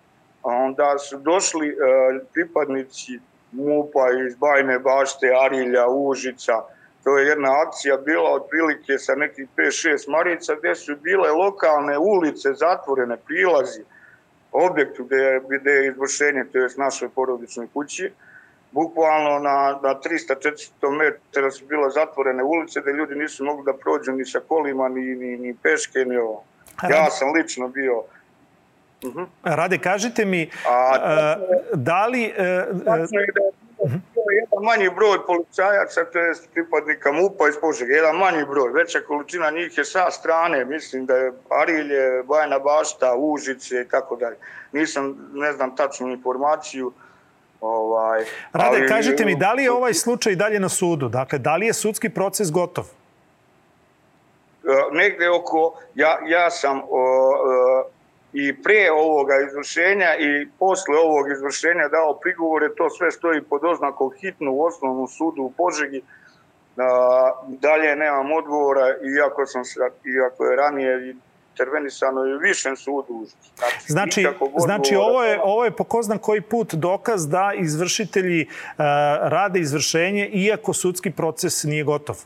Onda 0.42 0.98
su 0.98 1.18
došli 1.18 1.68
e, 1.68 1.74
pripadnici 2.32 3.18
MUPA 3.52 4.06
iz 4.26 4.34
Bajne 4.34 4.78
bašte, 4.78 5.26
Arilja, 5.44 5.88
Užica. 5.88 6.62
To 7.04 7.18
je 7.18 7.26
jedna 7.26 7.62
akcija 7.62 7.96
bila 7.96 8.30
otprilike 8.32 8.98
sa 8.98 9.14
nekih 9.14 9.48
5-6 9.56 10.10
marica 10.10 10.54
gde 10.54 10.74
su 10.74 10.96
bile 10.96 11.30
lokalne 11.30 11.98
ulice 11.98 12.52
zatvorene, 12.52 13.16
prilazi 13.16 13.82
objektu 14.52 15.04
gde 15.04 15.16
je, 15.16 15.40
gde 15.60 15.70
je 15.70 15.88
izvršenje, 15.88 16.44
to 16.52 16.58
je 16.58 16.68
našoj 16.76 17.08
porodičnoj 17.08 17.68
kući. 17.72 18.12
Bukvalno 18.72 19.38
na, 19.38 19.78
na 19.82 20.00
300-400 20.00 20.98
metara 20.98 21.50
su 21.50 21.66
bila 21.66 21.90
zatvorene 21.90 22.42
ulice 22.42 22.80
gde 22.80 22.92
ljudi 22.92 23.14
nisu 23.14 23.44
mogli 23.44 23.64
da 23.64 23.72
prođu 23.72 24.12
ni 24.12 24.24
sa 24.24 24.40
kolima, 24.48 24.88
ni, 24.88 25.00
ni, 25.00 25.36
ni 25.36 25.56
peške, 25.62 25.98
ni 26.04 26.16
ovo. 26.16 26.44
Ja 26.90 27.10
sam 27.10 27.32
lično 27.32 27.68
bio 27.68 28.02
Uh 29.04 29.14
-huh. 29.14 29.26
Rade, 29.44 29.78
kažite 29.78 30.24
mi, 30.24 30.50
a, 30.68 31.36
uh, 31.38 31.78
da 31.78 32.06
li... 32.06 32.32
Uh, 32.38 32.84
tačno 32.84 33.20
je 33.20 33.26
da 33.86 34.32
je 34.32 34.36
jedan 34.36 34.64
manji 34.64 34.90
broj 34.96 35.26
policajaca, 35.26 36.04
to 36.04 36.18
je 36.18 36.34
pripadnika 36.52 37.12
MUPA 37.12 37.48
iz 37.48 37.54
Požega, 37.60 37.92
jedan 37.94 38.16
manji 38.16 38.44
broj, 38.44 38.72
veća 38.72 39.00
količina 39.00 39.50
njih 39.50 39.78
je 39.78 39.84
sa 39.84 40.10
strane, 40.10 40.64
mislim 40.64 41.06
da 41.06 41.16
je 41.16 41.32
Arilje, 41.50 42.22
Bajna 42.22 42.58
Bašta, 42.58 43.14
Užice 43.16 43.80
i 43.80 43.88
tako 43.88 44.16
dalje. 44.16 44.36
Nisam, 44.72 45.30
ne 45.32 45.52
znam 45.52 45.76
tačnu 45.76 46.08
informaciju, 46.08 46.92
Ovaj, 47.60 48.24
Rade, 48.52 48.76
ali, 48.76 48.88
kažite 48.88 49.24
mi, 49.24 49.36
da 49.36 49.52
li 49.52 49.62
je 49.62 49.72
ovaj 49.72 49.94
slučaj 49.94 50.36
dalje 50.36 50.60
na 50.60 50.68
sudu? 50.68 51.08
Dakle, 51.08 51.38
da 51.38 51.56
li 51.56 51.66
je 51.66 51.72
sudski 51.72 52.08
proces 52.08 52.52
gotov? 52.52 52.84
Negde 54.92 55.30
oko, 55.30 55.80
ja, 55.94 56.18
ja 56.26 56.50
sam 56.50 56.80
o, 56.80 56.84
o, 56.90 57.84
i 58.32 58.62
pre 58.62 58.90
ovoga 58.92 59.34
izvršenja 59.48 60.10
i 60.18 60.48
posle 60.58 60.96
ovog 60.98 61.30
izvršenja 61.32 61.88
dao 61.88 62.18
prigovore, 62.22 62.74
to 62.74 62.90
sve 62.90 63.10
stoji 63.10 63.42
pod 63.42 63.64
oznakom 63.64 64.10
hitno 64.20 64.52
u 64.52 64.62
osnovnom 64.62 65.08
sudu 65.08 65.42
u 65.42 65.52
Požegi. 65.56 66.02
dalje 67.46 67.96
nemam 67.96 68.32
odgovora, 68.32 68.86
iako, 69.16 69.46
sam, 69.46 69.62
iako 70.16 70.44
je 70.44 70.56
ranije 70.56 71.14
intervenisano 71.50 72.26
i 72.26 72.34
u 72.34 72.38
višem 72.38 72.76
sudu. 72.76 73.26
Znači, 73.86 74.22
znači, 74.22 74.26
znači 74.58 74.94
ovo, 74.94 75.24
je, 75.24 75.40
ovo 75.42 75.64
je 75.64 75.70
po 75.70 75.84
ko 75.84 76.02
zna 76.02 76.18
koji 76.18 76.40
put 76.40 76.74
dokaz 76.74 77.28
da 77.28 77.52
izvršitelji 77.58 78.42
uh, 78.42 78.76
rade 79.22 79.60
izvršenje 79.60 80.28
iako 80.28 80.72
sudski 80.72 81.10
proces 81.10 81.64
nije 81.64 81.84
gotov. 81.84 82.16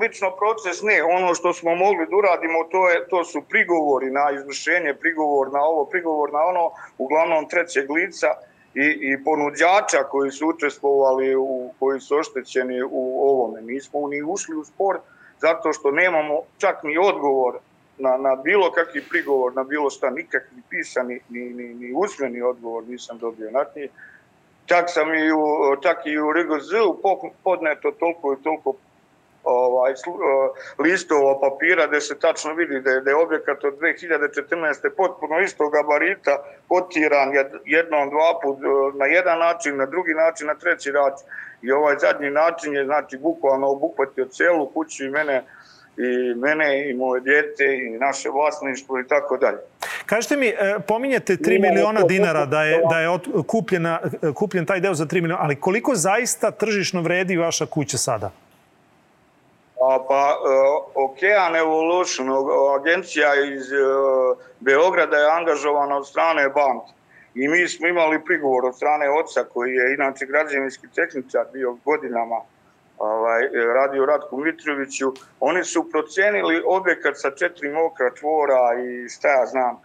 Lično 0.00 0.30
proces 0.36 0.82
ne, 0.82 1.02
ono 1.02 1.34
što 1.34 1.52
smo 1.52 1.74
mogli 1.74 2.06
da 2.10 2.16
uradimo 2.16 2.64
to, 2.70 2.88
je, 2.88 3.08
to 3.08 3.24
su 3.24 3.42
prigovori 3.48 4.10
na 4.10 4.30
izvršenje, 4.30 4.94
prigovor 4.94 5.52
na 5.52 5.60
ovo, 5.62 5.84
prigovor 5.84 6.32
na 6.32 6.42
ono, 6.44 6.70
uglavnom 6.98 7.48
trećeg 7.48 7.90
lica 7.90 8.26
i, 8.74 8.86
i 9.00 9.24
ponuđača 9.24 10.04
koji 10.10 10.30
su 10.30 10.48
učestvovali, 10.48 11.36
u, 11.36 11.70
koji 11.78 12.00
su 12.00 12.16
oštećeni 12.16 12.82
u 12.90 13.30
ovome. 13.30 13.60
Nismo 13.60 14.08
ni 14.08 14.22
ušli 14.22 14.56
u 14.56 14.64
sport 14.64 15.00
zato 15.40 15.72
što 15.72 15.90
nemamo 15.90 16.40
čak 16.58 16.82
ni 16.82 16.98
odgovor 16.98 17.58
na, 17.98 18.16
na 18.16 18.36
bilo 18.36 18.72
kakvi 18.72 19.02
prigovor, 19.10 19.54
na 19.54 19.64
bilo 19.64 19.90
šta, 19.90 20.10
nikakvi 20.10 20.62
pisani, 20.70 21.20
ni, 21.28 21.40
ni, 21.40 21.74
ni 21.74 21.92
usmeni 21.96 22.42
odgovor 22.42 22.84
nisam 22.88 23.18
dobio. 23.18 23.50
Znači, 23.50 23.88
čak 24.66 24.84
sam 24.86 25.14
i 25.14 25.32
u, 25.32 25.76
čak 25.82 25.96
i 26.06 26.18
u 26.18 26.32
RGZ-u 26.32 27.00
podneto 27.44 27.90
toliko 27.90 28.32
i 28.32 28.42
toliko 28.42 28.74
ovaj, 29.44 29.92
listova 30.78 31.40
papira 31.40 31.86
gde 31.86 32.00
se 32.00 32.18
tačno 32.18 32.54
vidi 32.54 32.80
da 32.80 32.90
je, 32.90 33.00
da 33.00 33.10
je 33.10 33.16
objekat 33.16 33.64
od 33.64 33.78
2014. 33.78 34.90
potpuno 34.96 35.40
isto 35.40 35.68
gabarita 35.68 36.44
kotiran 36.68 37.28
jednom, 37.64 38.10
dva 38.10 38.40
put 38.42 38.58
na 38.94 39.06
jedan 39.06 39.38
način, 39.38 39.76
na 39.76 39.86
drugi 39.86 40.14
način, 40.14 40.46
na 40.46 40.54
treći 40.54 40.92
način. 40.92 41.26
I 41.62 41.72
ovaj 41.72 41.96
zadnji 41.98 42.30
način 42.30 42.74
je 42.74 42.84
znači 42.84 43.18
bukvalno 43.18 43.68
obuhvatio 43.68 44.24
celu 44.24 44.70
kuću 44.70 45.04
i 45.04 45.10
mene 45.10 45.44
i 45.98 46.34
mene 46.34 46.90
i 46.90 46.94
moje 46.94 47.20
djete 47.20 47.64
i 47.64 47.98
naše 47.98 48.28
vlasništvo 48.28 49.00
i 49.00 49.08
tako 49.08 49.36
dalje. 49.36 49.58
Kažete 50.06 50.36
mi, 50.36 50.46
e, 50.46 50.78
pominjete 50.88 51.36
3 51.36 51.60
miliona 51.60 52.00
dinara 52.02 52.46
da 52.46 52.62
je, 52.62 52.82
da 52.90 53.00
je 53.00 53.18
kupljena, 53.46 54.00
kupljen 54.34 54.66
taj 54.66 54.80
deo 54.80 54.94
za 54.94 55.06
3 55.06 55.20
miliona, 55.20 55.42
ali 55.42 55.60
koliko 55.60 55.94
zaista 55.94 56.50
tržišno 56.50 57.02
vredi 57.02 57.36
vaša 57.36 57.66
kuća 57.66 57.98
sada? 57.98 58.30
Pa, 59.78 60.38
uh, 60.38 61.04
Okean 61.04 61.56
Evolution, 61.56 62.28
agencija 62.80 63.34
iz 63.44 63.72
uh, 63.72 64.38
Beograda 64.60 65.16
je 65.16 65.30
angažovana 65.30 65.96
od 65.96 66.06
strane 66.06 66.48
banke. 66.48 66.92
I 67.34 67.48
mi 67.48 67.68
smo 67.68 67.88
imali 67.88 68.24
prigovor 68.24 68.64
od 68.64 68.76
strane 68.76 69.10
oca 69.10 69.44
koji 69.44 69.74
je 69.74 69.94
inače 69.94 70.26
građevinski 70.26 70.86
tehničar 70.94 71.46
bio 71.52 71.76
godinama 71.84 72.40
ovaj, 72.98 73.42
radio 73.74 74.06
Ratku 74.06 74.36
Mitroviću. 74.36 75.12
Oni 75.40 75.64
su 75.64 75.90
procenili 75.90 76.62
objekat 76.66 77.14
sa 77.16 77.30
četiri 77.30 77.72
mokra 77.72 78.14
tvora 78.14 78.62
i 78.84 79.08
šta 79.08 79.28
ja 79.28 79.46
znam, 79.46 79.80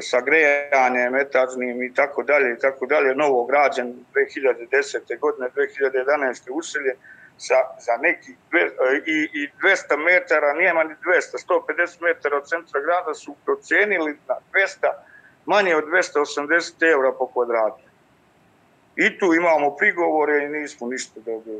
sa 0.00 0.20
grejanjem 0.20 1.16
etažnim 1.16 1.82
i 1.82 1.94
tako 1.94 2.22
dalje 2.22 2.52
i 2.52 2.58
tako 2.58 2.86
dalje, 2.86 3.14
novo 3.14 3.44
građen 3.44 3.94
2010. 4.14 5.18
godine, 5.18 5.48
2011. 5.56 6.50
useljen 6.50 6.96
za, 7.38 7.60
za 7.78 7.96
neki 8.00 8.32
dve, 8.50 8.60
i, 9.06 9.28
i 9.40 9.50
200 9.62 10.04
metara, 10.04 10.52
nijema 10.52 10.84
ni 10.84 10.94
200, 10.94 11.46
150 11.48 12.02
metara 12.02 12.36
od 12.36 12.48
centra 12.48 12.80
grada 12.80 13.14
su 13.14 13.36
procenili 13.44 14.18
na 14.28 14.34
200, 14.52 14.92
manje 15.46 15.76
od 15.76 15.84
280 15.84 16.92
eura 16.92 17.12
po 17.12 17.26
kvadratu. 17.26 17.85
I 18.96 19.18
tu 19.18 19.34
imamo 19.34 19.76
prigovore 19.76 20.44
i 20.44 20.48
nismo 20.48 20.86
ništa 20.86 21.20
dobili. 21.20 21.56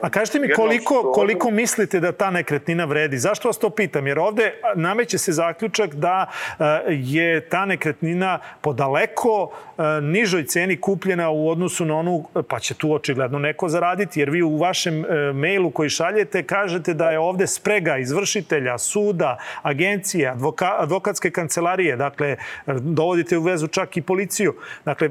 A 0.00 0.10
kažete 0.10 0.38
mi 0.38 0.48
koliko, 0.48 1.12
koliko 1.14 1.50
mislite 1.50 2.00
da 2.00 2.12
ta 2.12 2.30
nekretnina 2.30 2.84
vredi? 2.84 3.18
Zašto 3.18 3.48
vas 3.48 3.58
to 3.58 3.70
pitam? 3.70 4.06
Jer 4.06 4.18
ovde 4.18 4.52
nameće 4.74 5.18
se 5.18 5.32
zaključak 5.32 5.94
da 5.94 6.26
e, 6.58 6.64
je 6.88 7.48
ta 7.48 7.64
nekretnina 7.64 8.38
podaleko 8.60 9.50
e, 9.50 9.82
nižoj 10.00 10.44
ceni 10.44 10.80
kupljena 10.80 11.30
u 11.30 11.48
odnosu 11.48 11.84
na 11.84 11.96
onu, 11.96 12.24
pa 12.48 12.58
će 12.58 12.74
tu 12.74 12.92
očigledno 12.92 13.38
neko 13.38 13.68
zaraditi, 13.68 14.20
jer 14.20 14.30
vi 14.30 14.42
u 14.42 14.56
vašem 14.56 15.04
e, 15.04 15.32
mailu 15.32 15.70
koji 15.70 15.88
šaljete 15.88 16.42
kažete 16.42 16.94
da 16.94 17.10
je 17.10 17.18
ovde 17.18 17.46
sprega 17.46 17.98
izvršitelja, 17.98 18.78
suda, 18.78 19.38
agencije, 19.62 20.28
advoka, 20.28 20.74
advokatske 20.78 21.30
kancelarije, 21.30 21.96
dakle, 21.96 22.36
dovodite 22.66 23.38
u 23.38 23.42
vezu 23.42 23.66
čak 23.66 23.96
i 23.96 24.02
policiju. 24.02 24.54
Dakle, 24.84 25.10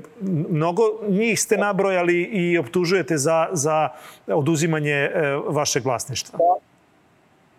mnogo 0.49 0.83
njih 1.09 1.39
ste 1.39 1.62
nabrojali 1.65 2.17
i 2.23 2.57
optužujete 2.57 3.17
za, 3.17 3.47
za 3.51 3.89
oduzimanje 4.27 4.99
e, 4.99 5.11
vašeg 5.47 5.85
vlasništva? 5.85 6.39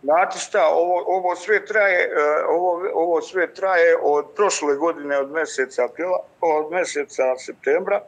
Znate 0.04 0.38
šta, 0.38 0.66
ovo, 0.68 1.04
ovo 1.06 1.37
sve 1.37 1.64
traje, 1.66 2.00
e, 2.04 2.44
ovo, 2.49 2.70
ovo 2.94 3.20
sve 3.23 3.54
traje 3.54 3.96
od 4.02 4.26
prošle 4.37 4.76
godine, 4.76 5.18
od 5.18 5.30
meseca 5.32 5.84
aprila, 5.84 6.18
od 6.40 6.73
meseca 6.73 7.23
septembra, 7.38 8.00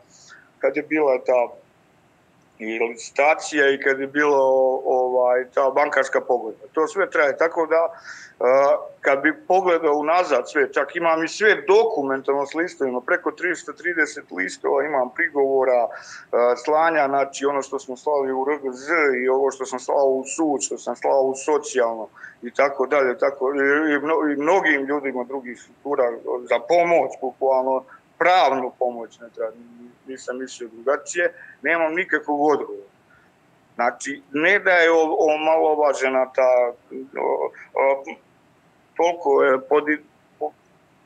kad 0.58 0.76
je 0.76 0.82
bila 0.82 1.18
ta 1.26 1.40
i 2.58 2.78
licitacija 2.78 3.70
i 3.70 3.80
kad 3.80 4.00
je 4.00 4.06
bilo 4.06 4.42
ovaj 4.84 5.44
ta 5.54 5.70
bankarska 5.70 6.20
pogodba. 6.20 6.66
To 6.72 6.86
sve 6.86 7.10
traje 7.10 7.36
tako 7.36 7.66
da 7.66 8.00
kad 9.00 9.22
bi 9.22 9.46
pogledao 9.48 9.94
unazad 9.94 10.50
sve, 10.50 10.72
čak 10.72 10.96
imam 10.96 11.24
i 11.24 11.28
sve 11.28 11.64
dokumentovano 11.68 12.46
s 12.46 12.54
listovima, 12.54 13.00
preko 13.00 13.30
330 13.30 14.36
listova 14.36 14.84
imam 14.84 15.10
prigovora, 15.14 15.88
slanja, 16.64 17.06
znači 17.08 17.46
ono 17.46 17.62
što 17.62 17.78
smo 17.78 17.96
slali 17.96 18.32
u 18.32 18.44
RGZ 18.44 18.88
i 19.24 19.28
ovo 19.28 19.50
što 19.50 19.64
sam 19.64 19.78
slao 19.78 20.06
u 20.06 20.24
sud, 20.24 20.62
što 20.62 20.78
sam 20.78 20.96
slao 20.96 21.22
u 21.22 21.34
socijalno 21.34 22.08
i 22.42 22.50
tako 22.50 22.86
dalje, 22.86 23.18
tako 23.18 23.52
i 24.32 24.36
mnogim 24.36 24.86
ljudima 24.88 25.24
drugih 25.24 25.60
struktura 25.60 26.04
za 26.48 26.58
pomoć, 26.68 27.10
bukvalno 27.20 27.84
pravnu 28.18 28.72
pomoć, 28.78 29.18
ne 29.20 29.28
treba, 29.34 29.52
nisam 30.06 30.38
mislio 30.38 30.68
drugačije, 30.72 31.34
nemam 31.62 31.94
nikakvog 31.94 32.40
odgovora. 32.40 32.90
Znači, 33.74 34.22
ne 34.32 34.58
da 34.58 34.70
je 34.70 34.90
omalovažena 35.34 36.32
ta, 36.32 36.72
o, 37.20 37.50
o, 37.74 38.04
toliko 38.96 39.42
je 39.44 39.60
pod, 39.68 39.84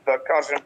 da 0.05 0.17
kažem, 0.23 0.57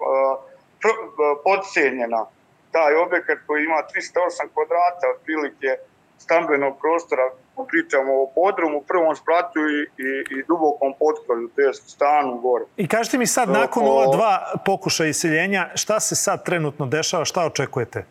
podcijenjena 1.43 2.25
taj 2.71 2.95
objekat 2.95 3.37
koji 3.47 3.63
ima 3.63 3.75
308 3.75 4.53
kvadrata, 4.53 5.05
otprilike 5.15 5.69
stambenog 6.17 6.79
prostora, 6.79 7.31
pričamo 7.63 8.13
o 8.23 8.31
podrumu, 8.35 8.81
prvom 8.87 9.15
spratu 9.15 9.59
i, 9.59 9.81
i, 10.03 10.39
i 10.39 10.43
dubokom 10.47 10.93
potkroju, 10.99 11.49
to 11.55 11.61
je 11.61 11.73
stanu 11.73 12.37
gore. 12.37 12.65
I 12.77 12.87
kažete 12.87 13.17
mi 13.17 13.27
sad, 13.27 13.49
nakon 13.49 13.83
ova 13.83 14.15
dva 14.15 14.53
pokušaja 14.65 15.09
iseljenja, 15.09 15.69
šta 15.75 15.99
se 15.99 16.15
sad 16.15 16.45
trenutno 16.45 16.85
dešava, 16.85 17.25
šta 17.25 17.45
očekujete? 17.45 18.03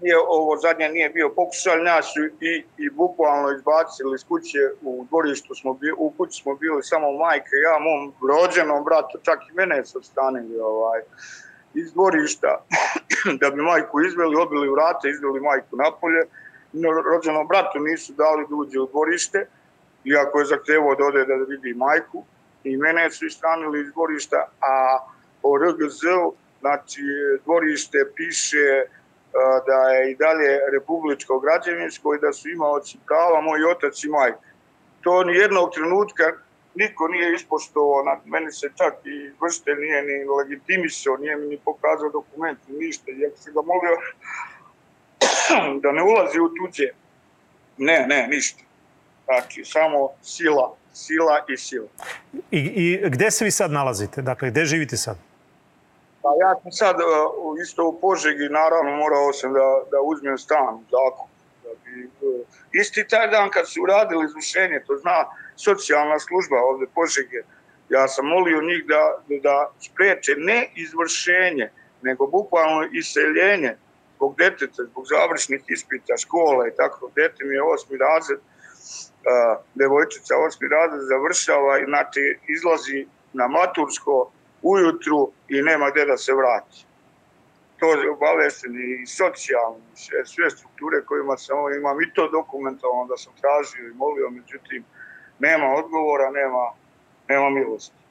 nije, 0.00 0.18
ovo 0.28 0.56
zadnje 0.56 0.88
nije 0.88 1.08
bio 1.10 1.28
pokušaj, 1.36 1.82
nas 1.82 2.04
su 2.12 2.20
i, 2.24 2.64
i 2.78 2.90
bukvalno 2.90 3.50
izbacili 3.50 4.14
iz 4.14 4.24
kuće 4.28 4.58
u 4.82 5.06
dvorištu 5.08 5.54
smo 5.54 5.74
bili, 5.74 5.94
u 5.98 6.10
kući 6.16 6.42
smo 6.42 6.54
bili 6.54 6.82
samo 6.82 7.12
majke, 7.12 7.56
ja, 7.66 7.74
mom 7.86 8.14
rođenom 8.30 8.84
bratu, 8.84 9.18
čak 9.22 9.38
i 9.50 9.54
mene 9.54 9.84
su 9.84 10.02
stanili 10.02 10.60
ovaj. 10.60 11.00
iz 11.74 11.92
dvorišta 11.92 12.52
da 13.40 13.50
bi 13.50 13.62
majku 13.62 14.00
izveli, 14.00 14.36
obili 14.36 14.68
vrate, 14.70 15.08
izveli 15.08 15.40
majku 15.40 15.76
napolje. 15.76 16.20
No, 16.20 16.45
rođenom 17.12 17.46
bratu 17.48 17.78
nisu 17.78 18.12
dali 18.12 18.46
da 18.48 18.54
uđe 18.54 18.80
u 18.80 18.86
dvorište, 18.86 19.46
iako 20.04 20.38
je 20.38 20.44
zahtevo 20.44 20.94
da 20.94 21.04
ode 21.04 21.24
da 21.24 21.34
vidi 21.48 21.74
majku. 21.74 22.24
I 22.64 22.76
mene 22.76 23.10
su 23.10 23.26
istranili 23.26 23.80
iz 23.80 23.92
dvorišta, 23.92 24.48
a 24.60 24.98
o 25.42 25.58
RGZ-u, 25.58 26.34
znači 26.60 27.02
dvorište 27.44 27.98
piše 28.16 28.66
da 29.66 29.78
je 29.90 30.10
i 30.10 30.14
dalje 30.14 30.60
republičko 30.72 31.38
građevinsko 31.38 32.14
i 32.14 32.20
da 32.20 32.32
su 32.32 32.48
imaoci 32.48 32.98
prava 33.06 33.40
moj 33.40 33.64
otac 33.64 34.04
i 34.04 34.08
majka. 34.08 34.48
To 35.00 35.24
ni 35.24 35.34
jednog 35.34 35.70
trenutka 35.74 36.24
niko 36.74 37.08
nije 37.08 37.34
ispoštovao, 37.34 38.02
na 38.02 38.20
meni 38.24 38.52
se 38.52 38.70
čak 38.76 38.94
i 39.04 39.30
vrste 39.42 39.74
nije 39.74 40.02
ni 40.02 40.24
legitimisao, 40.38 41.16
nije 41.16 41.36
mi 41.36 41.46
ni 41.46 41.58
pokazao 41.64 42.10
dokument, 42.10 42.58
ništa. 42.68 43.10
Ja 43.10 43.30
sam 43.36 43.54
ga 43.54 43.62
molio 43.62 43.96
da 45.82 45.92
ne 45.92 46.02
ulazi 46.02 46.40
u 46.40 46.48
tuđe. 46.54 46.88
Ne, 47.78 48.06
ne, 48.08 48.26
ništa. 48.28 48.62
Znači, 49.24 49.64
samo 49.64 50.08
sila, 50.22 50.76
sila 50.92 51.44
i 51.48 51.56
sila. 51.56 51.88
I, 52.50 52.58
I 52.58 53.10
gde 53.10 53.30
se 53.30 53.44
vi 53.44 53.50
sad 53.50 53.70
nalazite? 53.70 54.22
Dakle, 54.22 54.50
gde 54.50 54.64
živite 54.64 54.96
sad? 54.96 55.16
Pa 56.22 56.28
ja 56.40 56.60
sam 56.62 56.72
sad 56.72 56.96
uh, 56.96 57.60
isto 57.62 57.88
u 57.88 58.00
Požegi, 58.00 58.48
naravno 58.50 58.96
morao 58.96 59.32
sam 59.32 59.52
da, 59.52 59.66
da 59.90 59.98
uzmem 60.04 60.38
stan, 60.38 60.74
zakup. 60.94 61.30
Da 61.62 61.70
bi, 61.84 62.04
uh, 62.04 62.46
isti 62.72 63.08
taj 63.08 63.28
dan 63.28 63.50
kad 63.50 63.68
su 63.68 63.82
uradili 63.82 64.24
izvršenje, 64.24 64.84
to 64.86 64.96
zna 64.96 65.24
socijalna 65.56 66.18
služba 66.18 66.56
ovde 66.70 66.86
Požege, 66.94 67.40
ja 67.88 68.08
sam 68.08 68.26
molio 68.26 68.62
njih 68.62 68.84
da, 68.86 69.02
da 69.42 69.70
spreče 69.80 70.34
ne 70.36 70.68
izvršenje, 70.74 71.70
nego 72.02 72.26
bukvalno 72.26 72.88
iseljenje 72.92 73.76
zbog 74.16 74.34
deteta, 74.38 74.82
zbog 74.90 75.04
završnih 75.06 75.62
ispita, 75.68 76.16
škole 76.16 76.68
i 76.68 76.76
tako. 76.76 77.10
Dete 77.14 77.44
mi 77.44 77.54
je 77.54 77.62
osmi 77.62 77.96
razred, 77.98 78.40
devojčica 79.74 80.34
osmi 80.46 80.68
razred 80.68 81.02
završava 81.12 81.78
i 81.78 81.84
znači 81.84 82.38
izlazi 82.48 83.06
na 83.32 83.48
matursko 83.48 84.30
ujutru 84.62 85.30
i 85.48 85.62
nema 85.62 85.90
gde 85.90 86.04
da 86.04 86.16
se 86.16 86.32
vrati. 86.34 86.86
To 87.78 87.92
je 87.92 88.10
obavešteni 88.10 89.02
i 89.02 89.06
socijalni, 89.06 89.82
sve, 89.94 90.26
sve 90.26 90.50
strukture 90.50 91.04
kojima 91.04 91.36
sam 91.36 91.56
imam 91.78 92.02
i 92.02 92.12
to 92.14 92.28
dokumentovano 92.28 93.06
da 93.06 93.16
sam 93.16 93.32
tražio 93.40 93.88
i 93.88 93.94
molio, 93.94 94.30
međutim, 94.30 94.84
nema 95.38 95.66
odgovora, 95.66 96.30
nema, 96.30 96.64
nema 97.28 97.50
milosti. 97.50 98.05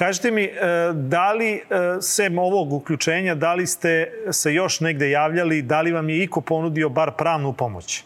Kažite 0.00 0.30
mi, 0.30 0.44
e, 0.44 0.50
da 0.94 1.32
li, 1.32 1.54
e, 1.54 1.62
sem 2.00 2.38
ovog 2.38 2.72
uključenja, 2.72 3.34
da 3.34 3.54
li 3.54 3.66
ste 3.66 4.12
se 4.32 4.54
još 4.54 4.80
negde 4.80 5.10
javljali, 5.10 5.62
da 5.62 5.80
li 5.80 5.92
vam 5.92 6.08
je 6.08 6.22
iko 6.22 6.40
ponudio 6.40 6.88
bar 6.88 7.10
pravnu 7.18 7.52
pomoć? 7.52 8.04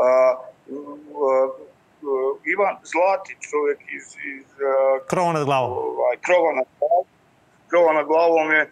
A, 0.00 0.04
a, 0.04 0.38
Ivan 2.44 2.76
Zlati, 2.82 3.36
čovjek 3.40 3.80
iz... 3.80 4.06
iz 4.36 4.46
krova 5.06 5.32
nad 5.32 5.44
glavom. 5.44 5.78
Ovaj, 5.78 6.16
krova 6.26 6.52
nad 6.52 6.66
glavom. 6.78 7.06
Krova 7.68 7.92
nad 7.92 8.06
glavom 8.06 8.50
je 8.52 8.70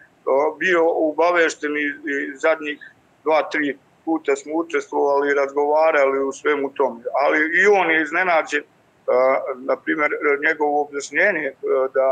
bio 0.59 0.83
ubavešten 0.93 1.71
i, 1.77 1.87
i 2.11 2.37
zadnjih 2.37 2.93
dva, 3.23 3.49
tri 3.49 3.77
puta 4.05 4.35
smo 4.35 4.51
učestvovali 4.55 5.31
i 5.31 5.33
razgovarali 5.33 6.23
u 6.23 6.31
svemu 6.31 6.69
tome. 6.69 7.03
Ali 7.23 7.37
i 7.39 7.67
on 7.79 7.91
je 7.91 8.01
iznenađen, 8.01 8.63
na 9.55 9.75
primjer, 9.75 10.11
njegovo 10.47 10.81
objašnjenje 10.81 11.53
da 11.93 12.07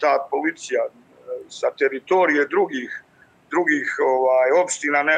ta 0.00 0.26
policija 0.30 0.82
sa 1.48 1.70
teritorije 1.78 2.46
drugih 2.46 3.02
drugih 3.52 3.86
ovaj 4.16 4.50
opština 4.62 5.02
ne, 5.02 5.16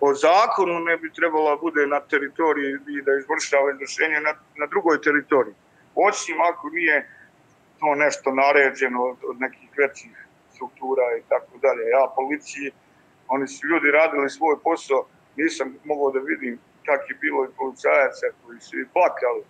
po 0.00 0.14
zakonu 0.14 0.74
ne 0.88 0.96
bi 0.96 1.12
trebala 1.18 1.56
bude 1.56 1.86
na 1.86 2.00
teritoriji 2.12 2.70
i 2.96 3.02
da 3.06 3.12
izvršava 3.20 3.70
izvršenje 3.70 4.18
na, 4.26 4.32
na 4.60 4.66
drugoj 4.72 4.96
teritoriji. 5.06 5.54
Osim 6.08 6.36
ako 6.50 6.64
nije 6.78 6.96
to 7.80 7.94
nešto 8.04 8.28
naređeno 8.42 9.00
od, 9.10 9.18
od 9.30 9.36
nekih 9.44 9.68
većih 9.82 10.14
struktura 10.52 11.04
i 11.18 11.22
tako 11.32 11.54
dalje. 11.64 11.82
Ja 11.96 12.04
policiji, 12.18 12.68
oni 13.34 13.46
su 13.48 13.60
ljudi 13.70 13.88
radili 13.90 14.30
svoj 14.30 14.56
posao, 14.64 15.00
nisam 15.36 15.66
mogao 15.84 16.10
da 16.10 16.20
vidim 16.32 16.54
kak 16.86 17.00
je 17.10 17.16
bilo 17.24 17.44
i 17.44 17.54
policajaca 17.58 18.26
koji 18.42 18.60
su 18.60 18.74
i 18.78 18.90
plakali 18.94 19.42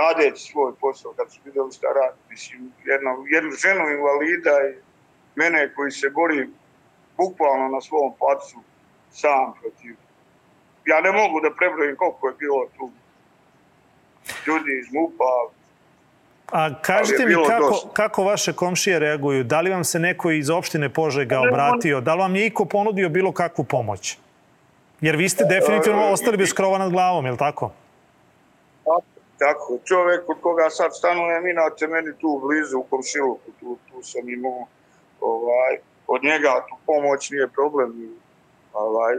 radeći 0.00 0.42
svoj 0.50 0.72
posao 0.80 1.12
kad 1.16 1.26
su 1.32 1.40
videli 1.44 1.72
šta 1.72 1.88
radi. 2.00 2.18
Mislim, 2.30 2.72
jednu, 2.92 3.10
jednu 3.34 3.50
ženu 3.64 3.84
invalida 3.96 4.54
i 4.68 4.72
mene 5.40 5.74
koji 5.74 5.90
se 5.90 6.08
bori 6.10 6.48
bukvalno 7.16 7.68
na 7.68 7.80
svom 7.80 8.12
placu 8.18 8.56
sam 9.12 9.52
protiv. 9.60 9.94
Ja 10.90 11.00
ne 11.00 11.12
mogu 11.12 11.40
da 11.40 11.50
prebrojim 11.58 11.96
koliko 11.96 12.28
je 12.28 12.34
bilo 12.38 12.60
tu 12.76 12.90
ljudi 14.46 14.72
iz 14.80 14.86
MUPA, 14.94 15.32
A 16.52 16.82
kažite 16.82 17.26
mi 17.26 17.34
kako, 17.46 17.88
kako 17.92 18.24
vaše 18.24 18.52
komšije 18.52 18.98
reaguju? 18.98 19.44
Da 19.44 19.60
li 19.60 19.70
vam 19.70 19.84
se 19.84 19.98
neko 19.98 20.30
iz 20.30 20.50
opštine 20.50 20.88
Požega 20.88 21.40
obratio? 21.40 22.00
Da 22.00 22.14
li 22.14 22.20
vam 22.20 22.36
je 22.36 22.46
iko 22.46 22.64
ponudio 22.64 23.08
bilo 23.08 23.32
kakvu 23.32 23.64
pomoć? 23.64 24.18
Jer 25.00 25.16
vi 25.16 25.28
ste 25.28 25.44
definitivno 25.44 26.10
ostali 26.10 26.36
bez 26.36 26.52
krova 26.52 26.78
nad 26.78 26.90
glavom, 26.90 27.24
je 27.26 27.32
li 27.32 27.38
tako? 27.38 27.72
Tako. 29.38 29.78
Čovek 29.84 30.28
od 30.28 30.36
koga 30.40 30.70
sad 30.70 30.96
stanujem, 30.96 31.46
inače 31.46 31.86
meni 31.86 32.12
tu 32.18 32.40
blizu 32.42 32.78
u 32.78 32.82
komšiluku, 32.82 33.50
tu, 33.60 33.78
tu 33.88 34.02
sam 34.02 34.28
imao 34.28 34.66
ovaj, 35.20 35.78
od 36.06 36.24
njega 36.24 36.64
tu 36.68 36.76
pomoć 36.86 37.30
nije 37.30 37.48
problem 37.48 37.90
ovaj, 38.72 39.14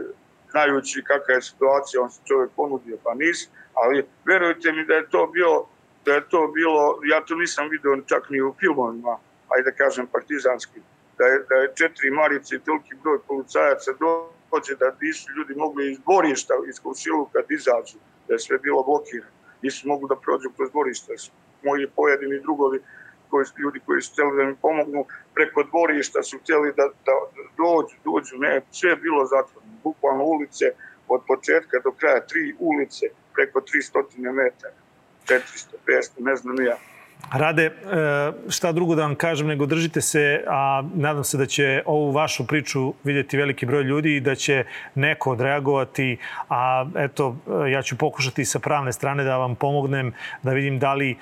znajući 0.50 1.04
kakva 1.04 1.34
je 1.34 1.42
situacija, 1.42 2.02
on 2.02 2.10
se 2.10 2.20
čovjek 2.24 2.50
ponudio, 2.56 2.96
pa 3.04 3.14
nis, 3.14 3.48
ali 3.74 4.06
verujte 4.24 4.72
mi 4.72 4.84
da 4.84 4.94
je 4.94 5.10
to 5.10 5.26
bilo, 5.26 5.68
da 6.04 6.14
je 6.14 6.28
to 6.28 6.46
bilo, 6.54 6.98
ja 7.10 7.24
to 7.24 7.34
nisam 7.34 7.68
video 7.68 8.02
čak 8.06 8.30
ni 8.30 8.42
u 8.42 8.54
filmovima, 8.60 9.18
ajde 9.48 9.70
da 9.70 9.76
kažem 9.76 10.06
partizanski, 10.06 10.80
da 11.18 11.24
je, 11.24 11.44
da 11.48 11.54
je 11.54 11.72
četiri 11.74 12.10
marice 12.10 12.56
i 12.56 12.58
toliki 12.58 12.94
broj 13.02 13.18
policajaca 13.28 13.90
dođe 14.50 14.74
da 14.80 14.96
nisu 15.00 15.32
ljudi 15.36 15.54
mogli 15.54 15.92
iz 15.92 15.98
dvorišta, 15.98 16.54
iz 16.68 16.80
komšiluka 16.80 17.38
da 17.38 17.54
izađu, 17.54 17.98
da 18.28 18.34
je 18.34 18.38
sve 18.38 18.58
bilo 18.58 18.82
blokirano. 18.82 19.37
Nisu 19.62 19.88
mogli 19.88 20.08
da 20.08 20.16
prođu 20.16 20.50
kroz 20.56 20.70
dvorišta. 20.70 21.12
Moji 21.64 21.86
pojedini 21.96 22.40
drugovi 22.40 22.78
koji, 23.30 23.44
ljudi 23.62 23.80
koji 23.86 24.02
su 24.02 24.12
htjeli 24.12 24.36
da 24.36 24.44
mi 24.44 24.56
pomognu 24.62 25.04
preko 25.34 25.62
dvorišta 25.62 26.22
su 26.22 26.38
htjeli 26.38 26.72
da, 26.76 26.84
da 27.06 27.14
dođu, 27.56 27.96
dođu, 28.04 28.36
ne, 28.38 28.60
sve 28.70 28.90
je 28.90 28.96
bilo 28.96 29.26
zatvoreno. 29.26 29.72
Bukvalno 29.84 30.24
ulice 30.24 30.64
od 31.08 31.20
početka 31.26 31.76
do 31.84 31.90
kraja, 31.92 32.26
tri 32.26 32.54
ulice 32.58 33.06
preko 33.34 33.60
300 33.60 34.32
metara, 34.32 34.74
400, 35.26 35.40
500, 35.86 36.10
ne 36.18 36.36
znam 36.36 36.56
ja. 36.62 36.76
Rade, 37.32 37.64
e, 37.64 37.70
šta 38.48 38.72
drugo 38.72 38.94
da 38.94 39.02
vam 39.02 39.14
kažem 39.14 39.46
nego 39.46 39.66
držite 39.66 40.00
se, 40.00 40.44
a 40.48 40.82
nadam 40.94 41.24
se 41.24 41.38
da 41.38 41.46
će 41.46 41.82
ovu 41.86 42.10
vašu 42.12 42.46
priču 42.46 42.94
vidjeti 43.04 43.36
veliki 43.36 43.66
broj 43.66 43.82
ljudi 43.82 44.16
i 44.16 44.20
da 44.20 44.34
će 44.34 44.64
neko 44.94 45.32
odreagovati, 45.32 46.16
a 46.48 46.86
eto, 46.96 47.36
e, 47.66 47.70
ja 47.70 47.82
ću 47.82 47.96
pokušati 47.96 48.44
sa 48.44 48.58
pravne 48.58 48.92
strane 48.92 49.24
da 49.24 49.36
vam 49.36 49.54
pomognem, 49.54 50.12
da 50.42 50.52
vidim 50.52 50.78
da 50.78 50.94
li 50.94 51.10
e, 51.10 51.16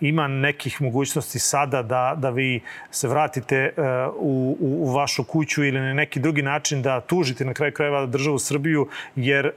ima 0.00 0.28
nekih 0.28 0.82
mogućnosti 0.82 1.38
sada 1.38 1.82
da, 1.82 2.14
da 2.16 2.30
vi 2.30 2.60
se 2.90 3.08
vratite 3.08 3.74
u, 4.16 4.56
u, 4.60 4.88
u 4.88 4.94
vašu 4.94 5.24
kuću 5.24 5.64
ili 5.64 5.80
na 5.80 5.94
neki 5.94 6.20
drugi 6.20 6.42
način 6.42 6.82
da 6.82 7.00
tužite 7.00 7.44
na 7.44 7.54
kraju 7.54 7.72
krajeva 7.72 8.06
državu 8.06 8.38
Srbiju, 8.38 8.88
jer 9.16 9.52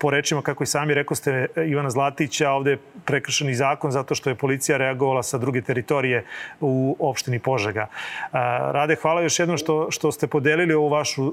po 0.00 0.10
rečima, 0.10 0.42
kako 0.42 0.64
i 0.64 0.66
sami 0.66 0.94
rekao 0.94 1.14
ste, 1.14 1.46
Ivana 1.56 1.90
Zlatića, 1.90 2.50
ovde 2.50 2.70
je 2.70 2.78
prekršeni 3.04 3.54
zakon 3.54 3.90
zato 3.90 4.14
što 4.14 4.30
je 4.30 4.34
policija 4.34 4.78
reagovala 4.78 5.22
sa 5.22 5.38
druge 5.38 5.62
teritorije 5.62 6.24
u 6.60 6.96
opštini 6.98 7.38
Požega. 7.38 7.86
Rade, 8.72 8.96
hvala 9.02 9.22
još 9.22 9.38
jednom 9.38 9.58
što, 9.58 9.90
što 9.90 10.12
ste 10.12 10.26
podelili 10.26 10.74
ovu 10.74 10.88
vašu 10.88 11.32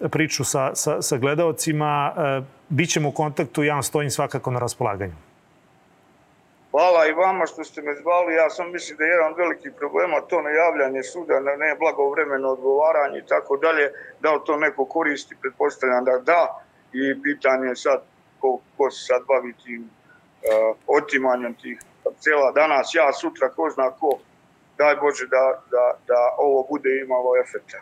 e, 0.00 0.08
priču 0.08 0.44
sa, 0.44 0.74
sa, 0.74 1.02
sa 1.02 1.16
gledalcima. 1.16 2.12
E, 2.16 2.42
Bićemo 2.68 3.08
u 3.08 3.12
kontaktu, 3.12 3.64
ja 3.64 3.74
vam 3.74 3.82
stojim 3.82 4.10
svakako 4.10 4.50
na 4.50 4.58
raspolaganju. 4.58 5.14
Hvala 6.70 7.06
i 7.06 7.12
vama 7.12 7.46
što 7.46 7.64
ste 7.64 7.82
me 7.82 7.94
zvali. 7.94 8.34
Ja 8.34 8.50
sam 8.50 8.72
mislim 8.72 8.98
da 8.98 9.04
je 9.04 9.10
jedan 9.10 9.34
veliki 9.36 9.70
problema 9.70 10.20
to 10.20 10.42
najavljanje 10.42 11.02
suda, 11.02 11.40
ne 11.40 11.76
blagovremeno 11.78 12.48
odgovaranje 12.48 13.18
i 13.18 13.26
tako 13.26 13.56
dalje. 13.56 13.92
Da 14.20 14.32
li 14.32 14.40
to 14.46 14.56
neko 14.56 14.84
koristi, 14.84 15.36
pretpostavljam 15.40 16.04
da 16.04 16.18
da 16.18 16.63
i 16.94 17.22
pitanje 17.22 17.68
je 17.68 17.76
sad 17.76 18.00
ko, 18.40 18.60
ko 18.76 18.90
se 18.90 19.04
sad 19.06 19.22
bavi 19.28 19.52
tim 19.64 19.82
uh, 19.82 20.76
otimanjem 20.86 21.54
tih 21.54 21.78
parcela. 22.04 22.52
Danas 22.52 22.94
ja, 22.94 23.12
sutra 23.12 23.48
ko 23.50 23.70
zna 23.70 23.90
ko, 23.90 24.18
daj 24.78 24.96
Bože 24.96 25.26
da, 25.26 25.44
da, 25.70 25.84
da 26.08 26.20
ovo 26.38 26.66
bude 26.70 26.90
imalo 27.04 27.36
efekta. 27.44 27.78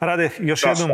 Rade, 0.00 0.30
još 0.38 0.62
da, 0.62 0.68
jednom, 0.68 0.90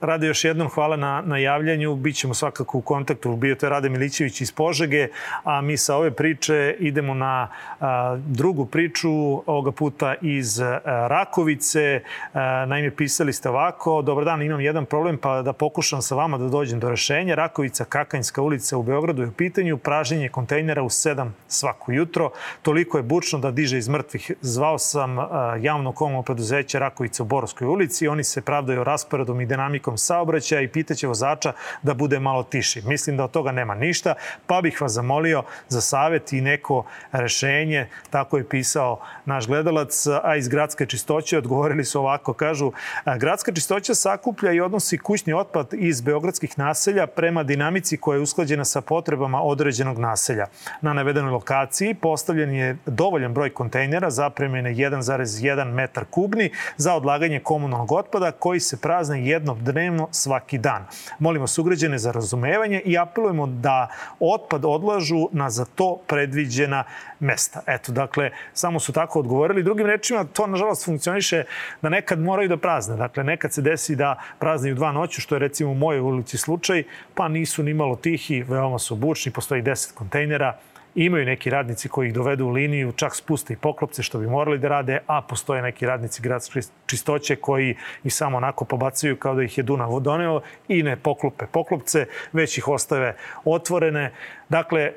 Rade, 0.00 0.26
još 0.26 0.44
jednom 0.44 0.68
hvala 0.68 0.96
na, 0.96 1.22
na 1.26 1.38
javljanju. 1.38 1.96
Bićemo 1.96 2.34
svakako 2.34 2.78
u 2.78 2.80
kontaktu. 2.80 3.36
Bio 3.36 3.54
to 3.54 3.68
Rade 3.68 3.88
Milićević 3.88 4.40
iz 4.40 4.52
Požege, 4.52 5.08
a 5.44 5.60
mi 5.60 5.76
sa 5.76 5.96
ove 5.96 6.10
priče 6.10 6.76
idemo 6.78 7.14
na 7.14 7.48
a, 7.80 8.16
drugu 8.26 8.66
priču, 8.66 9.10
ovoga 9.46 9.72
puta 9.72 10.14
iz 10.20 10.60
a, 10.60 10.80
Rakovice. 10.84 12.00
A, 12.32 12.64
naime, 12.68 12.90
pisali 12.90 13.32
ste 13.32 13.48
ovako, 13.48 14.02
dobar 14.02 14.24
dan, 14.24 14.42
imam 14.42 14.60
jedan 14.60 14.86
problem, 14.86 15.18
pa 15.18 15.42
da 15.42 15.52
pokušam 15.52 16.02
sa 16.02 16.14
vama 16.14 16.38
da 16.38 16.48
dođem 16.48 16.80
do 16.80 16.90
rešenja. 16.90 17.34
Rakovica, 17.34 17.84
Kakanjska 17.84 18.42
ulica 18.42 18.76
u 18.76 18.82
Beogradu 18.82 19.22
je 19.22 19.28
u 19.28 19.32
pitanju, 19.32 19.78
praženje 19.78 20.28
kontejnera 20.28 20.82
u 20.82 20.88
7 20.88 21.28
svako 21.48 21.92
jutro. 21.92 22.30
Toliko 22.62 22.98
je 22.98 23.02
bučno 23.02 23.38
da 23.38 23.50
diže 23.50 23.78
iz 23.78 23.88
mrtvih. 23.88 24.32
Zvao 24.40 24.78
sam 24.78 25.18
a, 25.18 25.56
javno 25.60 25.92
komunalno 25.92 26.22
preduzeće 26.22 26.78
Rakovica 26.78 27.22
u 27.22 27.26
Borovskoj 27.26 27.66
ulici. 27.66 28.08
Oni 28.08 28.24
se 28.24 28.42
pravdaju 28.42 28.84
rasporedom 28.84 29.40
i 29.40 29.46
dinamikom 29.64 29.98
saobraćaja 29.98 30.60
i 30.60 30.68
pitaće 30.68 31.06
vozača 31.06 31.52
da 31.82 31.94
bude 31.94 32.18
malo 32.18 32.42
tiši. 32.42 32.82
Mislim 32.82 33.16
da 33.16 33.24
od 33.24 33.30
toga 33.30 33.52
nema 33.52 33.74
ništa, 33.74 34.14
pa 34.46 34.60
bih 34.62 34.80
vas 34.80 34.92
zamolio 34.92 35.42
za 35.68 35.80
savet 35.80 36.32
i 36.32 36.40
neko 36.40 36.84
rešenje. 37.12 37.88
Tako 38.10 38.38
je 38.38 38.48
pisao 38.48 39.00
naš 39.24 39.46
gledalac, 39.46 40.06
a 40.22 40.36
iz 40.36 40.48
gradske 40.48 40.86
čistoće 40.86 41.38
odgovorili 41.38 41.84
su 41.84 42.00
ovako, 42.00 42.32
kažu 42.32 42.72
gradska 43.18 43.52
čistoća 43.52 43.94
sakuplja 43.94 44.52
i 44.52 44.60
odnosi 44.60 44.98
kućni 44.98 45.32
otpad 45.32 45.72
iz 45.72 46.00
beogradskih 46.00 46.58
naselja 46.58 47.06
prema 47.06 47.42
dinamici 47.42 47.96
koja 47.96 48.16
je 48.16 48.22
usklađena 48.22 48.64
sa 48.64 48.80
potrebama 48.80 49.42
određenog 49.42 49.98
naselja. 49.98 50.46
Na 50.80 50.92
navedenoj 50.92 51.30
lokaciji 51.30 51.94
postavljen 51.94 52.50
je 52.50 52.76
dovoljan 52.86 53.34
broj 53.34 53.50
kontejnera 53.50 54.10
zapremljene 54.10 54.74
1,1 54.74 55.72
metar 55.72 56.04
kubni 56.10 56.50
za 56.76 56.94
odlaganje 56.94 57.40
komunalnog 57.40 57.92
otpada 57.92 58.32
koji 58.32 58.60
se 58.60 58.76
prazne 58.76 59.26
jednom 59.26 59.53
dnevno 59.60 60.08
svaki 60.10 60.58
dan. 60.58 60.86
Molimo 61.18 61.46
sugrađene 61.46 61.98
za 61.98 62.12
razumevanje 62.12 62.82
i 62.84 62.98
apelujemo 62.98 63.46
da 63.46 63.88
otpad 64.20 64.64
odlažu 64.64 65.28
na 65.32 65.50
za 65.50 65.64
to 65.64 65.98
predviđena 66.06 66.84
mesta. 67.20 67.60
Eto, 67.66 67.92
dakle, 67.92 68.30
samo 68.52 68.80
su 68.80 68.92
tako 68.92 69.18
odgovorili. 69.18 69.62
Drugim 69.62 69.86
rečima, 69.86 70.24
to 70.24 70.46
nažalost 70.46 70.84
funkcioniše 70.84 71.44
da 71.82 71.88
nekad 71.88 72.20
moraju 72.20 72.48
da 72.48 72.56
prazne. 72.56 72.96
Dakle, 72.96 73.24
nekad 73.24 73.52
se 73.52 73.62
desi 73.62 73.96
da 73.96 74.18
praznaju 74.38 74.74
dva 74.74 74.92
noću, 74.92 75.20
što 75.20 75.34
je 75.34 75.38
recimo 75.38 75.70
u 75.70 75.74
mojoj 75.74 76.00
ulici 76.00 76.38
slučaj, 76.38 76.82
pa 77.14 77.28
nisu 77.28 77.62
ni 77.62 77.74
malo 77.74 77.96
tihi, 77.96 78.42
veoma 78.42 78.78
su 78.78 78.96
bučni, 78.96 79.32
postoji 79.32 79.62
10 79.62 79.94
kontejnera, 79.94 80.58
Imaju 80.94 81.24
neki 81.24 81.50
radnici 81.50 81.88
koji 81.88 82.08
ih 82.08 82.14
dovedu 82.14 82.46
u 82.46 82.50
liniju, 82.50 82.92
čak 82.92 83.16
spuste 83.16 83.52
i 83.52 83.56
poklopce 83.56 84.02
što 84.02 84.18
bi 84.18 84.26
morali 84.26 84.58
da 84.58 84.68
rade, 84.68 84.98
a 85.06 85.22
postoje 85.22 85.62
neki 85.62 85.86
radnici 85.86 86.22
gradske 86.22 86.60
čistoće 86.86 87.36
koji 87.36 87.76
ih 88.04 88.14
samo 88.14 88.36
onako 88.36 88.64
pobacaju 88.64 89.16
kao 89.16 89.34
da 89.34 89.42
ih 89.42 89.58
je 89.58 89.64
Dunav 89.64 90.00
doneo 90.00 90.40
i 90.68 90.82
ne 90.82 90.96
poklope 90.96 91.46
poklopce, 91.46 92.06
već 92.32 92.58
ih 92.58 92.68
ostave 92.68 93.16
otvorene. 93.44 94.12
Dakle, 94.48 94.80
e, 94.82 94.92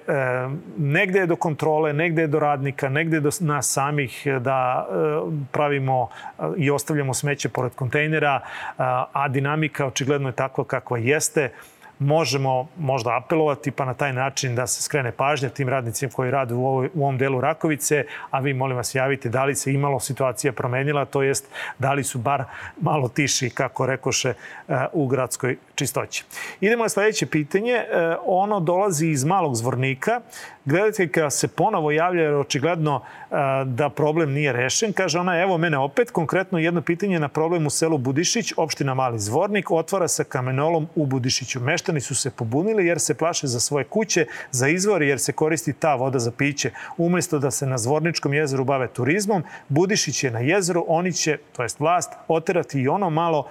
negde 0.78 1.20
je 1.20 1.26
do 1.26 1.36
kontrole, 1.36 1.94
negde 1.94 2.22
je 2.22 2.28
do 2.28 2.40
radnika, 2.40 2.90
negde 2.90 3.18
je 3.18 3.22
do 3.22 3.30
nas 3.40 3.74
samih 3.74 4.28
da 4.42 4.88
e, 4.90 4.94
pravimo 5.52 6.10
e, 6.40 6.44
i 6.58 6.72
ostavljamo 6.72 7.14
smeće 7.14 7.50
pored 7.50 7.72
kontejnera, 7.76 8.42
a 9.14 9.28
dinamika 9.28 9.86
očigledno 9.86 10.30
je 10.30 10.36
takva 10.36 10.64
kakva 10.64 10.98
jeste 10.98 11.52
možemo 12.00 12.68
možda 12.78 13.18
apelovati 13.18 13.72
pa 13.72 13.86
na 13.86 13.94
taj 13.94 14.14
način 14.14 14.56
da 14.56 14.68
se 14.68 14.84
skrene 14.84 15.12
pažnja 15.12 15.50
tim 15.50 15.70
radnicima 15.70 16.12
koji 16.12 16.32
rade 16.32 16.54
u, 16.54 16.68
ovoj, 16.68 16.90
u 16.94 17.04
ovom 17.04 17.18
delu 17.18 17.42
Rakovice, 17.42 18.06
a 18.32 18.40
vi 18.40 18.54
molim 18.54 18.78
vas 18.78 18.96
javite 18.96 19.30
da 19.30 19.46
li 19.46 19.56
se 19.56 19.74
imalo 19.74 20.00
situacija 20.00 20.54
promenila, 20.54 21.06
to 21.06 21.24
jest 21.24 21.48
da 21.80 21.94
li 21.94 22.04
su 22.04 22.18
bar 22.20 22.44
malo 22.82 23.10
tiši, 23.10 23.50
kako 23.50 23.86
rekoše, 23.86 24.34
eh, 24.68 24.86
u 24.94 25.08
gradskoj 25.08 25.58
čistoći. 25.76 26.24
Idemo 26.62 26.84
na 26.84 26.90
sledeće 26.90 27.26
pitanje. 27.26 27.74
Eh, 27.74 28.16
ono 28.26 28.60
dolazi 28.60 29.08
iz 29.08 29.24
malog 29.24 29.56
zvornika. 29.56 30.22
Gledateljka 30.68 31.30
se 31.30 31.48
ponovo 31.48 31.92
javlja 31.92 32.24
jer 32.24 32.34
očigledno 32.34 33.02
eh, 33.02 33.36
da 33.66 33.90
problem 33.90 34.32
nije 34.32 34.54
rešen. 34.54 34.94
Kaže 34.94 35.20
ona, 35.20 35.42
evo 35.42 35.58
mene 35.58 35.78
opet, 35.78 36.12
konkretno 36.12 36.60
jedno 36.60 36.82
pitanje 36.82 37.20
na 37.20 37.28
problem 37.28 37.66
u 37.66 37.70
selu 37.70 37.98
Budišić, 37.98 38.54
opština 38.58 38.94
Mali 38.94 39.20
Zvornik, 39.20 39.72
otvara 39.72 40.08
sa 40.08 40.24
kamenolom 40.24 40.88
u 40.96 41.06
Budišiću. 41.06 41.60
Mešta 41.60 41.88
meštani 41.88 42.02
su 42.02 42.16
se 42.16 42.32
pobunili 42.32 42.86
jer 42.86 43.00
se 43.00 43.14
plaše 43.14 43.48
za 43.48 43.60
svoje 43.60 43.84
kuće, 43.84 44.26
za 44.52 44.68
izvor 44.68 45.02
jer 45.02 45.20
se 45.20 45.32
koristi 45.32 45.74
ta 45.74 45.96
voda 45.96 46.20
za 46.20 46.32
piće. 46.32 46.72
Umesto 46.98 47.40
da 47.40 47.52
se 47.52 47.66
na 47.66 47.78
Zvorničkom 47.78 48.34
jezeru 48.34 48.64
bave 48.64 48.88
turizmom, 48.88 49.44
Budišić 49.70 50.24
je 50.24 50.32
na 50.32 50.40
jezeru, 50.40 50.86
oni 50.88 51.14
će, 51.14 51.38
to 51.56 51.64
jest 51.64 51.80
vlast, 51.80 52.12
oterati 52.28 52.82
i 52.82 52.88
ono 52.88 53.10
malo 53.10 53.48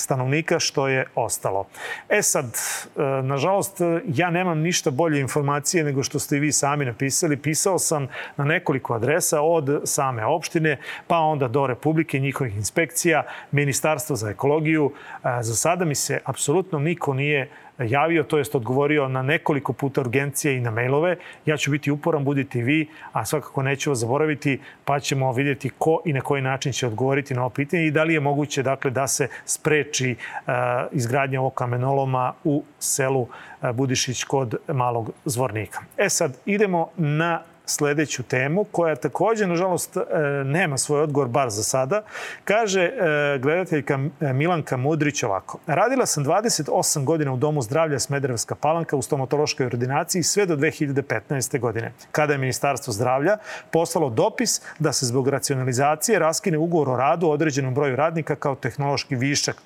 stanovnika 0.00 0.58
što 0.58 0.88
je 0.88 1.06
ostalo. 1.14 1.66
E 2.08 2.22
sad, 2.22 2.44
e, 2.46 3.02
nažalost, 3.22 3.80
ja 4.06 4.30
nemam 4.30 4.58
ništa 4.58 4.90
bolje 4.90 5.20
informacije 5.20 5.84
nego 5.84 6.02
što 6.02 6.18
ste 6.18 6.36
i 6.36 6.40
vi 6.40 6.52
sami 6.52 6.84
napisali. 6.84 7.36
Pisao 7.36 7.78
sam 7.78 8.08
na 8.36 8.44
nekoliko 8.44 8.94
adresa 8.94 9.40
od 9.40 9.82
same 9.84 10.26
opštine, 10.26 10.78
pa 11.06 11.18
onda 11.18 11.48
do 11.48 11.66
Republike, 11.66 12.18
njihovih 12.18 12.56
inspekcija, 12.56 13.22
Ministarstva 13.50 14.16
za 14.16 14.30
ekologiju. 14.30 14.92
E, 15.24 15.42
za 15.42 15.54
sada 15.54 15.84
mi 15.84 15.94
se 15.94 16.20
apsolutno 16.24 16.78
niko 16.78 17.14
nije 17.14 17.50
javio, 17.80 18.22
to 18.22 18.38
jest 18.38 18.54
odgovorio 18.54 19.08
na 19.08 19.22
nekoliko 19.22 19.72
puta 19.72 20.00
urgencije 20.00 20.56
i 20.56 20.60
na 20.60 20.70
mailove. 20.70 21.16
Ja 21.46 21.56
ću 21.56 21.70
biti 21.70 21.90
uporan, 21.90 22.24
budite 22.24 22.62
vi, 22.62 22.88
a 23.12 23.24
svakako 23.24 23.62
neću 23.62 23.90
vas 23.90 23.98
zaboraviti, 23.98 24.60
pa 24.84 25.00
ćemo 25.00 25.32
vidjeti 25.32 25.70
ko 25.78 26.00
i 26.04 26.12
na 26.12 26.20
koji 26.20 26.42
način 26.42 26.72
će 26.72 26.86
odgovoriti 26.86 27.34
na 27.34 27.40
ovo 27.40 27.50
pitanje 27.50 27.86
i 27.86 27.90
da 27.90 28.04
li 28.04 28.14
je 28.14 28.20
moguće 28.20 28.62
dakle, 28.62 28.90
da 28.90 29.06
se 29.06 29.28
spreči 29.44 30.16
uh, 30.16 30.52
izgradnja 30.92 31.40
ovog 31.40 31.54
kamenoloma 31.54 32.32
u 32.44 32.62
selu 32.78 33.20
uh, 33.20 33.28
Budišić 33.74 34.24
kod 34.24 34.54
Malog 34.68 35.10
Zvornika. 35.24 35.80
E 35.96 36.08
sad, 36.08 36.36
idemo 36.46 36.90
na 36.96 37.42
sledeću 37.70 38.22
temu, 38.22 38.64
koja 38.64 38.96
takođe, 38.96 39.46
nažalost, 39.46 39.96
e, 39.96 40.00
nema 40.44 40.78
svoj 40.78 41.02
odgovor, 41.02 41.28
bar 41.28 41.50
za 41.50 41.62
sada. 41.62 42.02
Kaže 42.44 42.82
e, 42.82 43.38
gledateljka 43.38 43.98
e, 44.20 44.32
Milanka 44.32 44.76
Mudrić 44.76 45.22
ovako. 45.22 45.58
Radila 45.66 46.06
sam 46.06 46.24
28 46.24 47.04
godina 47.04 47.32
u 47.32 47.36
Domu 47.36 47.62
zdravlja 47.62 47.98
Smederevska 47.98 48.54
palanka 48.54 48.96
u 48.96 49.02
stomatološkoj 49.02 49.66
ordinaciji 49.66 50.22
sve 50.22 50.46
do 50.46 50.56
2015. 50.56 51.58
godine, 51.58 51.92
kada 52.12 52.32
je 52.32 52.38
Ministarstvo 52.38 52.92
zdravlja 52.92 53.36
poslalo 53.70 54.10
dopis 54.10 54.60
da 54.78 54.92
se 54.92 55.06
zbog 55.06 55.28
racionalizacije 55.28 56.18
raskine 56.18 56.58
ugovor 56.58 56.88
o 56.88 56.96
radu 56.96 57.28
određenom 57.28 57.74
broju 57.74 57.96
radnika 57.96 58.36
kao 58.36 58.54
tehnološki 58.54 59.14
višak. 59.14 59.56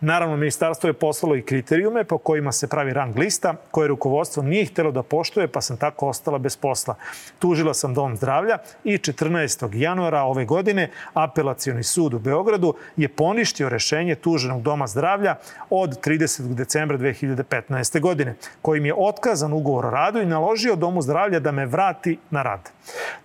Naravno, 0.00 0.36
Ministarstvo 0.36 0.88
je 0.88 0.92
poslalo 0.92 1.36
i 1.36 1.42
kriterijume 1.42 2.04
po 2.04 2.18
kojima 2.18 2.52
se 2.52 2.68
pravi 2.68 2.92
rang 2.92 3.18
lista, 3.18 3.54
koje 3.70 3.88
rukovodstvo 3.88 4.42
nije 4.42 4.66
htelo 4.66 4.90
da 4.92 5.02
poštuje, 5.02 5.48
pa 5.48 5.60
sam 5.60 5.76
tako 5.76 6.08
ostala 6.08 6.38
bez 6.38 6.56
posla. 6.56 6.94
Tu 7.38 7.53
tužila 7.54 7.74
sam 7.74 7.94
Dom 7.94 8.16
zdravlja 8.16 8.58
i 8.84 8.98
14. 8.98 9.74
januara 9.74 10.22
ove 10.22 10.44
godine 10.44 10.90
apelacioni 11.14 11.82
sud 11.82 12.14
u 12.14 12.18
Beogradu 12.18 12.74
je 12.96 13.08
poništio 13.08 13.68
rešenje 13.68 14.14
tuženog 14.14 14.62
Doma 14.62 14.86
zdravlja 14.86 15.34
od 15.70 16.00
30. 16.06 16.54
decembra 16.54 16.98
2015. 16.98 18.00
godine, 18.00 18.34
kojim 18.62 18.86
je 18.86 18.94
otkazan 18.96 19.52
ugovor 19.52 19.86
o 19.86 19.90
radu 19.90 20.20
i 20.20 20.26
naložio 20.26 20.76
Domu 20.76 21.02
zdravlja 21.02 21.40
da 21.40 21.52
me 21.52 21.66
vrati 21.66 22.18
na 22.30 22.42
rad. 22.42 22.70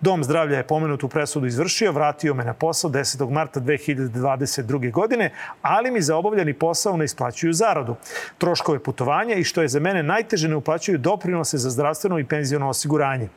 Dom 0.00 0.24
zdravlja 0.24 0.56
je 0.56 0.66
pomenutu 0.66 1.08
presudu 1.08 1.46
izvršio, 1.46 1.92
vratio 1.92 2.34
me 2.34 2.44
na 2.44 2.54
posao 2.54 2.90
10. 2.90 3.30
marta 3.30 3.60
2022. 3.60 4.92
godine, 4.92 5.32
ali 5.62 5.90
mi 5.90 6.02
za 6.02 6.16
obavljeni 6.16 6.54
posao 6.54 6.96
ne 6.96 7.04
isplaćuju 7.04 7.52
zaradu, 7.52 7.96
troškove 8.38 8.78
putovanja 8.78 9.34
i 9.34 9.44
što 9.44 9.62
je 9.62 9.68
za 9.68 9.80
mene 9.80 10.02
najteže 10.02 10.48
ne 10.48 10.56
uplaćuju 10.56 10.98
doprinose 10.98 11.58
za 11.58 11.70
zdravstveno 11.70 12.18
i 12.18 12.24
penziono 12.24 12.68
osiguranje. 12.68 13.28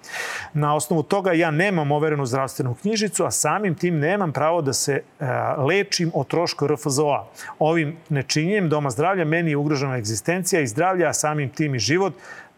Na 0.54 0.76
osnovu 0.84 1.04
toga 1.04 1.32
ja 1.32 1.52
nemam 1.52 1.92
overenu 1.92 2.26
zdravstvenu 2.26 2.76
knjižicu, 2.82 3.26
a 3.26 3.32
samim 3.32 3.76
tim 3.76 4.00
nemam 4.00 4.34
pravo 4.34 4.62
da 4.62 4.74
se 4.74 4.94
e, 4.94 5.26
lečim 5.58 6.12
o 6.14 6.24
trošku 6.24 6.68
RFZO-a. 6.68 7.28
Ovim 7.60 7.96
nečinjenjem 8.10 8.70
Doma 8.70 8.90
zdravlja 8.90 9.26
meni 9.26 9.52
je 9.52 9.58
ugrožena 9.58 9.98
egzistencija 9.98 10.62
i 10.62 10.68
zdravlja, 10.68 11.10
a 11.10 11.14
samim 11.14 11.50
tim 11.50 11.76
i 11.76 11.80
život, 11.80 12.14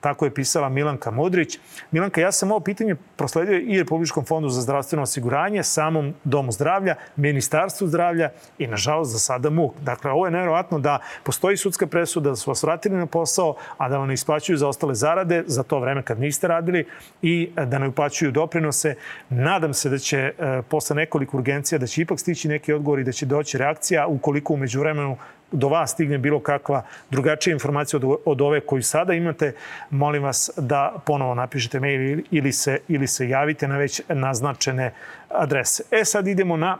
Tako 0.05 0.25
je 0.25 0.33
pisala 0.33 0.69
Milanka 0.69 1.11
Modrić. 1.11 1.59
Milanka, 1.91 2.21
ja 2.21 2.31
sam 2.31 2.51
ovo 2.51 2.59
pitanje 2.59 2.95
prosledio 3.15 3.59
i 3.59 3.79
Republičkom 3.79 4.25
fondu 4.25 4.49
za 4.49 4.61
zdravstveno 4.61 5.03
osiguranje, 5.03 5.63
samom 5.63 6.13
Domu 6.23 6.51
zdravlja, 6.51 6.95
Ministarstvu 7.15 7.87
zdravlja 7.87 8.29
i, 8.57 8.67
nažalost, 8.67 9.11
za 9.11 9.19
sada 9.19 9.49
MUK. 9.49 9.73
Dakle, 9.81 10.11
ovo 10.11 10.25
je 10.25 10.31
nevjerovatno 10.31 10.79
da 10.79 10.99
postoji 11.23 11.57
sudska 11.57 11.87
presuda, 11.87 12.29
da 12.29 12.35
su 12.35 12.51
vas 12.51 12.63
vratili 12.63 12.97
na 12.97 13.05
posao, 13.05 13.55
a 13.77 13.89
da 13.89 13.97
vam 13.97 14.07
ne 14.07 14.13
isplaćuju 14.13 14.57
za 14.57 14.67
ostale 14.67 14.95
zarade 14.95 15.43
za 15.47 15.63
to 15.63 15.79
vreme 15.79 16.03
kad 16.03 16.19
niste 16.19 16.47
radili 16.47 16.85
i 17.21 17.49
da 17.65 17.79
ne 17.79 17.87
uplaćuju 17.87 18.31
doprinose. 18.31 18.95
Nadam 19.29 19.73
se 19.73 19.89
da 19.89 19.97
će 19.97 20.17
e, 20.19 20.61
posle 20.69 20.95
nekoliko 20.95 21.37
urgencija 21.37 21.79
da 21.79 21.87
će 21.87 22.01
ipak 22.01 22.19
stići 22.19 22.47
neki 22.47 22.73
odgovor 22.73 22.99
i 22.99 23.03
da 23.03 23.11
će 23.11 23.25
doći 23.25 23.57
reakcija 23.57 24.07
ukoliko 24.07 24.53
umeđu 24.53 24.79
vremenu 24.79 25.17
do 25.55 25.69
vas 25.69 25.91
stigne 25.91 26.17
bilo 26.17 26.39
kakva 26.39 26.83
drugačija 27.11 27.53
informacija 27.53 27.97
od, 27.97 28.17
od 28.25 28.41
ove 28.41 28.59
koju 28.61 28.83
sada 28.83 29.13
imate, 29.13 29.53
molim 29.89 30.23
vas 30.23 30.49
da 30.57 30.95
ponovo 31.05 31.35
napišete 31.35 31.79
mail 31.79 32.21
ili 32.31 32.51
se, 32.51 32.79
ili 32.87 33.07
se 33.07 33.29
javite 33.29 33.67
na 33.67 33.77
već 33.77 34.01
naznačene 34.09 34.93
adrese. 35.29 35.83
E 35.91 36.05
sad 36.05 36.27
idemo 36.27 36.57
na 36.57 36.77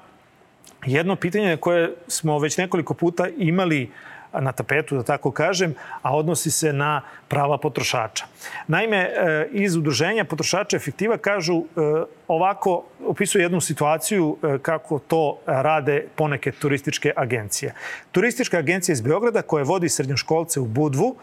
jedno 0.86 1.16
pitanje 1.16 1.58
koje 1.58 1.96
smo 2.08 2.40
već 2.40 2.58
nekoliko 2.58 2.94
puta 2.94 3.28
imali 3.38 3.90
na 4.40 4.52
tapetu, 4.52 4.96
da 4.96 5.04
tako 5.04 5.32
kažem, 5.32 5.74
a 6.02 6.16
odnosi 6.16 6.52
se 6.52 6.74
na 6.74 7.02
prava 7.28 7.58
potrošača. 7.58 8.26
Naime, 8.68 8.98
e, 8.98 9.48
iz 9.52 9.76
udruženja 9.76 10.26
potrošača 10.26 10.78
efektiva 10.78 11.18
kažu 11.18 11.58
e, 11.58 11.82
ovako, 12.28 12.84
opisuju 13.08 13.42
jednu 13.42 13.62
situaciju 13.62 14.38
e, 14.44 14.58
kako 14.62 15.00
to 15.00 15.38
rade 15.46 16.06
poneke 16.16 16.52
turističke 16.52 17.12
agencije. 17.16 17.74
Turistička 18.12 18.58
agencija 18.58 18.94
iz 18.94 19.02
Beograda 19.02 19.42
koja 19.42 19.64
vodi 19.64 19.90
srednjoškolce 19.90 20.60
u 20.60 20.66
Budvu 20.66 21.16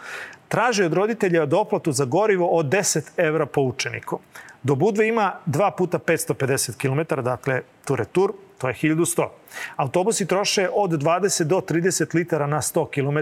traže 0.49 0.85
od 0.85 0.93
roditelja 0.93 1.47
doplatu 1.47 1.93
za 1.93 2.05
gorivo 2.05 2.47
od 2.47 2.67
10 2.67 3.11
evra 3.17 3.47
po 3.47 3.61
učeniku. 3.61 4.19
Do 4.63 4.75
Budve 4.75 5.09
ima 5.09 5.33
2 5.47 5.71
puta 5.77 5.99
550 5.99 6.77
km, 6.77 7.23
dakle 7.23 7.63
tu 7.85 7.97
retur, 7.97 8.33
to 8.63 8.69
je 8.69 8.75
1100. 8.75 9.29
Autobusi 9.77 10.27
troše 10.27 10.69
od 10.73 10.91
20 10.91 11.45
do 11.45 11.57
30 11.57 12.15
litara 12.15 12.47
na 12.47 12.63
100 12.63 12.87
km, 12.95 13.19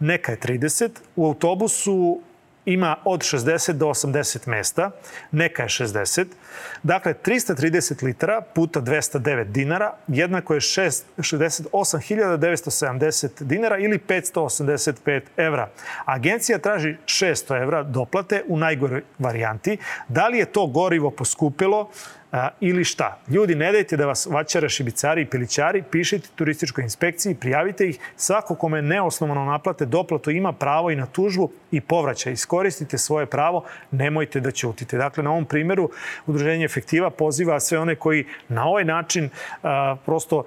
neka 0.00 0.32
je 0.32 0.38
30. 0.38 0.90
U 1.16 1.26
autobusu 1.26 2.20
ima 2.64 2.96
od 3.04 3.20
60 3.20 3.72
do 3.72 3.86
80 3.86 4.48
mesta, 4.48 4.90
neka 5.32 5.62
je 5.62 5.68
60. 5.68 6.26
Dakle, 6.82 7.14
330 7.24 8.04
litara 8.04 8.40
puta 8.40 8.80
209 8.80 9.44
dinara 9.44 9.94
jednako 10.08 10.54
je 10.54 10.60
68.970 10.60 13.42
dinara 13.42 13.78
ili 13.78 13.98
585 13.98 15.22
evra. 15.36 15.68
Agencija 16.04 16.58
traži 16.58 16.96
600 17.04 17.62
evra 17.62 17.82
doplate 17.82 18.42
u 18.48 18.56
najgoroj 18.56 19.02
varijanti. 19.18 19.76
Da 20.08 20.28
li 20.28 20.38
je 20.38 20.44
to 20.44 20.66
gorivo 20.66 21.10
poskupilo? 21.10 21.90
A, 22.32 22.48
ili 22.60 22.84
šta. 22.84 23.18
Ljudi, 23.28 23.54
ne 23.54 23.72
dajte 23.72 23.96
da 23.96 24.06
vas 24.06 24.26
vaćare, 24.26 24.68
šibicari 24.68 25.22
i 25.22 25.26
pilićari, 25.26 25.82
pišite 25.90 26.28
turističkoj 26.34 26.84
inspekciji, 26.84 27.34
prijavite 27.34 27.88
ih. 27.88 27.98
Svako 28.16 28.54
kome 28.54 28.82
neosnovano 28.82 29.44
naplate 29.44 29.86
doplatu 29.86 30.30
ima 30.30 30.52
pravo 30.52 30.90
i 30.90 30.96
na 30.96 31.06
tužbu 31.06 31.50
i 31.70 31.80
povraćaj. 31.80 32.32
Iskoristite 32.32 32.98
svoje 32.98 33.26
pravo, 33.26 33.64
nemojte 33.90 34.40
da 34.40 34.50
ćutite. 34.50 34.96
Dakle, 34.96 35.24
na 35.24 35.30
ovom 35.30 35.44
primjeru 35.44 35.90
Udruženje 36.26 36.64
Efektiva 36.64 37.10
poziva 37.10 37.60
sve 37.60 37.78
one 37.78 37.94
koji 37.94 38.26
na 38.48 38.66
ovaj 38.66 38.84
način 38.84 39.28
a, 39.62 39.96
prosto 40.06 40.44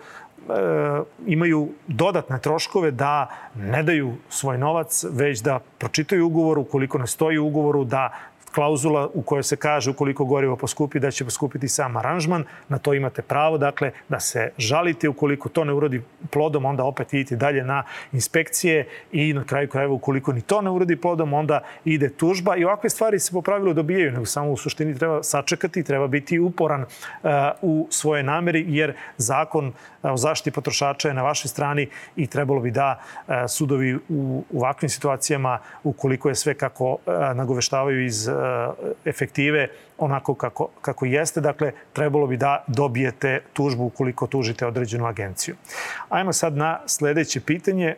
imaju 1.27 1.69
dodatne 1.87 2.39
troškove 2.39 2.91
da 2.91 3.29
ne 3.55 3.83
daju 3.83 4.13
svoj 4.29 4.57
novac, 4.57 5.03
već 5.11 5.39
da 5.39 5.59
pročitaju 5.77 6.25
ugovor, 6.27 6.57
ukoliko 6.57 6.97
ne 6.97 7.07
stoji 7.07 7.37
u 7.37 7.47
ugovoru, 7.47 7.83
da 7.83 8.13
klauzula 8.55 9.09
u 9.13 9.21
kojoj 9.21 9.43
se 9.43 9.55
kaže 9.55 9.91
ukoliko 9.91 10.25
gorivo 10.25 10.55
poskupi 10.55 10.99
da 10.99 11.11
će 11.11 11.25
poskupiti 11.25 11.67
sam 11.67 11.97
aranžman, 11.97 12.43
na 12.69 12.77
to 12.77 12.93
imate 12.93 13.21
pravo, 13.21 13.57
dakle, 13.57 13.91
da 14.09 14.19
se 14.19 14.51
žalite. 14.57 15.09
Ukoliko 15.09 15.49
to 15.49 15.63
ne 15.63 15.73
urodi 15.73 16.01
plodom, 16.31 16.65
onda 16.65 16.83
opet 16.83 17.13
idete 17.13 17.35
dalje 17.35 17.63
na 17.63 17.83
inspekcije. 18.11 18.87
I 19.11 19.33
na 19.33 19.43
kraju 19.43 19.69
krajeva 19.69 19.93
ukoliko 19.93 20.33
ni 20.33 20.41
to 20.41 20.61
ne 20.61 20.71
urodi 20.71 20.95
plodom, 20.95 21.33
onda 21.33 21.59
ide 21.85 22.09
tužba. 22.09 22.55
I 22.55 22.65
ovakve 22.65 22.89
stvari 22.89 23.19
se 23.19 23.31
po 23.31 23.41
pravilu 23.41 23.73
dobijaju, 23.73 24.11
nego 24.11 24.25
samo 24.25 24.51
u 24.51 24.57
suštini 24.57 24.95
treba 24.97 25.23
sačekati, 25.23 25.83
treba 25.83 26.07
biti 26.07 26.39
uporan 26.39 26.81
uh, 26.81 27.29
u 27.61 27.87
svoje 27.91 28.23
nameri, 28.23 28.65
jer 28.67 28.93
zakon 29.17 29.67
uh, 29.67 30.11
o 30.11 30.17
zaštiti 30.17 30.51
potrošača 30.51 31.07
je 31.07 31.13
na 31.13 31.23
vašoj 31.23 31.49
strani 31.49 31.89
i 32.15 32.27
trebalo 32.27 32.59
bi 32.59 32.71
da 32.71 32.99
uh, 32.99 33.35
sudovi 33.47 33.99
u 34.09 34.43
ovakvim 34.53 34.89
situacijama, 34.89 35.59
ukoliko 35.83 36.29
je 36.29 36.35
sve 36.35 36.53
kako 36.53 36.97
nagoveštavaju 37.35 38.05
iz 38.05 38.29
efektive 39.05 39.67
onako 39.97 40.35
kako, 40.35 40.67
kako 40.81 41.05
jeste. 41.05 41.41
Dakle, 41.41 41.71
trebalo 41.93 42.27
bi 42.27 42.37
da 42.37 42.63
dobijete 42.67 43.41
tužbu 43.53 43.85
ukoliko 43.85 44.27
tužite 44.27 44.65
određenu 44.65 45.05
agenciju. 45.05 45.55
Ajmo 46.09 46.33
sad 46.33 46.57
na 46.57 46.79
sledeće 46.85 47.41
pitanje. 47.41 47.87
E, 47.87 47.95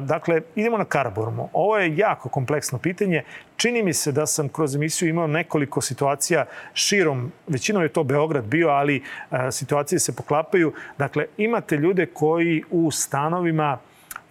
dakle, 0.00 0.40
idemo 0.54 0.78
na 0.78 0.84
Karaburmu. 0.84 1.48
Ovo 1.52 1.78
je 1.78 1.96
jako 1.96 2.28
kompleksno 2.28 2.78
pitanje. 2.78 3.22
Čini 3.56 3.82
mi 3.82 3.92
se 3.92 4.12
da 4.12 4.26
sam 4.26 4.48
kroz 4.48 4.74
emisiju 4.74 5.08
imao 5.08 5.26
nekoliko 5.26 5.80
situacija 5.80 6.44
širom, 6.74 7.32
većinom 7.46 7.82
je 7.82 7.88
to 7.88 8.04
Beograd 8.04 8.44
bio, 8.44 8.68
ali 8.68 8.96
e, 8.96 9.52
situacije 9.52 9.98
se 9.98 10.16
poklapaju. 10.16 10.72
Dakle, 10.98 11.26
imate 11.36 11.76
ljude 11.76 12.06
koji 12.06 12.62
u 12.70 12.90
stanovima 12.90 13.78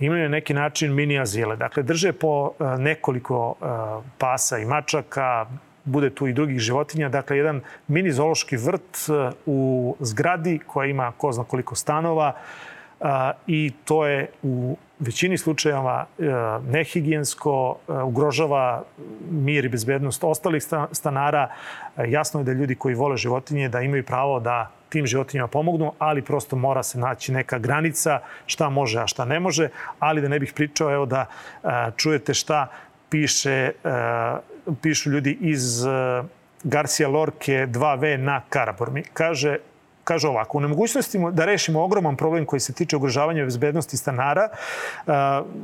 imaju 0.05 0.29
neki 0.29 0.53
način 0.53 0.93
mini 0.93 1.19
azile. 1.19 1.55
Dakle, 1.55 1.83
drže 1.83 2.13
po 2.13 2.51
e, 2.59 2.77
nekoliko 2.77 3.55
e, 3.61 3.65
pasa 4.17 4.57
i 4.57 4.65
mačaka, 4.65 5.45
bude 5.85 6.09
tu 6.09 6.27
i 6.27 6.33
drugih 6.33 6.59
životinja. 6.59 7.09
Dakle, 7.09 7.37
jedan 7.37 7.61
mini 7.87 8.11
zoološki 8.11 8.57
vrt 8.57 9.09
e, 9.09 9.31
u 9.45 9.95
zgradi 9.99 10.59
koja 10.67 10.89
ima 10.89 11.11
ko 11.17 11.31
zna 11.31 11.43
koliko 11.43 11.75
stanova 11.75 12.33
i 13.47 13.71
to 13.85 14.05
je 14.05 14.29
u 14.43 14.77
većini 14.99 15.37
slučajeva 15.37 16.05
nehigijensko, 16.67 17.77
ugrožava 18.03 18.83
mir 19.29 19.65
i 19.65 19.69
bezbednost 19.69 20.23
ostalih 20.23 20.63
stanara. 20.91 21.49
Jasno 22.07 22.39
je 22.39 22.43
da 22.43 22.51
ljudi 22.51 22.75
koji 22.75 22.95
vole 22.95 23.17
životinje 23.17 23.69
da 23.69 23.81
imaju 23.81 24.05
pravo 24.05 24.39
da 24.39 24.71
tim 24.89 25.05
životinjama 25.05 25.47
pomognu, 25.47 25.91
ali 25.99 26.21
prosto 26.21 26.55
mora 26.55 26.83
se 26.83 26.99
naći 26.99 27.31
neka 27.31 27.57
granica 27.57 28.19
šta 28.45 28.69
može, 28.69 28.99
a 28.99 29.07
šta 29.07 29.25
ne 29.25 29.39
može. 29.39 29.69
Ali 29.99 30.21
da 30.21 30.27
ne 30.27 30.39
bih 30.39 30.53
pričao, 30.53 30.93
evo 30.93 31.05
da 31.05 31.25
čujete 31.97 32.33
šta 32.33 32.67
piše, 33.09 33.71
pišu 34.81 35.09
ljudi 35.09 35.37
iz 35.41 35.85
Garcia 36.63 37.07
Lorke 37.07 37.67
2V 37.67 38.17
na 38.17 38.41
Karaburmi. 38.49 39.03
Kaže, 39.13 39.57
kaže 40.03 40.27
ovako, 40.27 40.57
u 40.57 40.61
nemogućnosti 40.61 41.19
da 41.31 41.45
rešimo 41.45 41.83
ogroman 41.83 42.15
problem 42.17 42.45
koji 42.45 42.59
se 42.59 42.73
tiče 42.73 42.95
ugrožavanja 42.95 43.43
bezbednosti 43.43 43.97
stanara, 43.97 44.49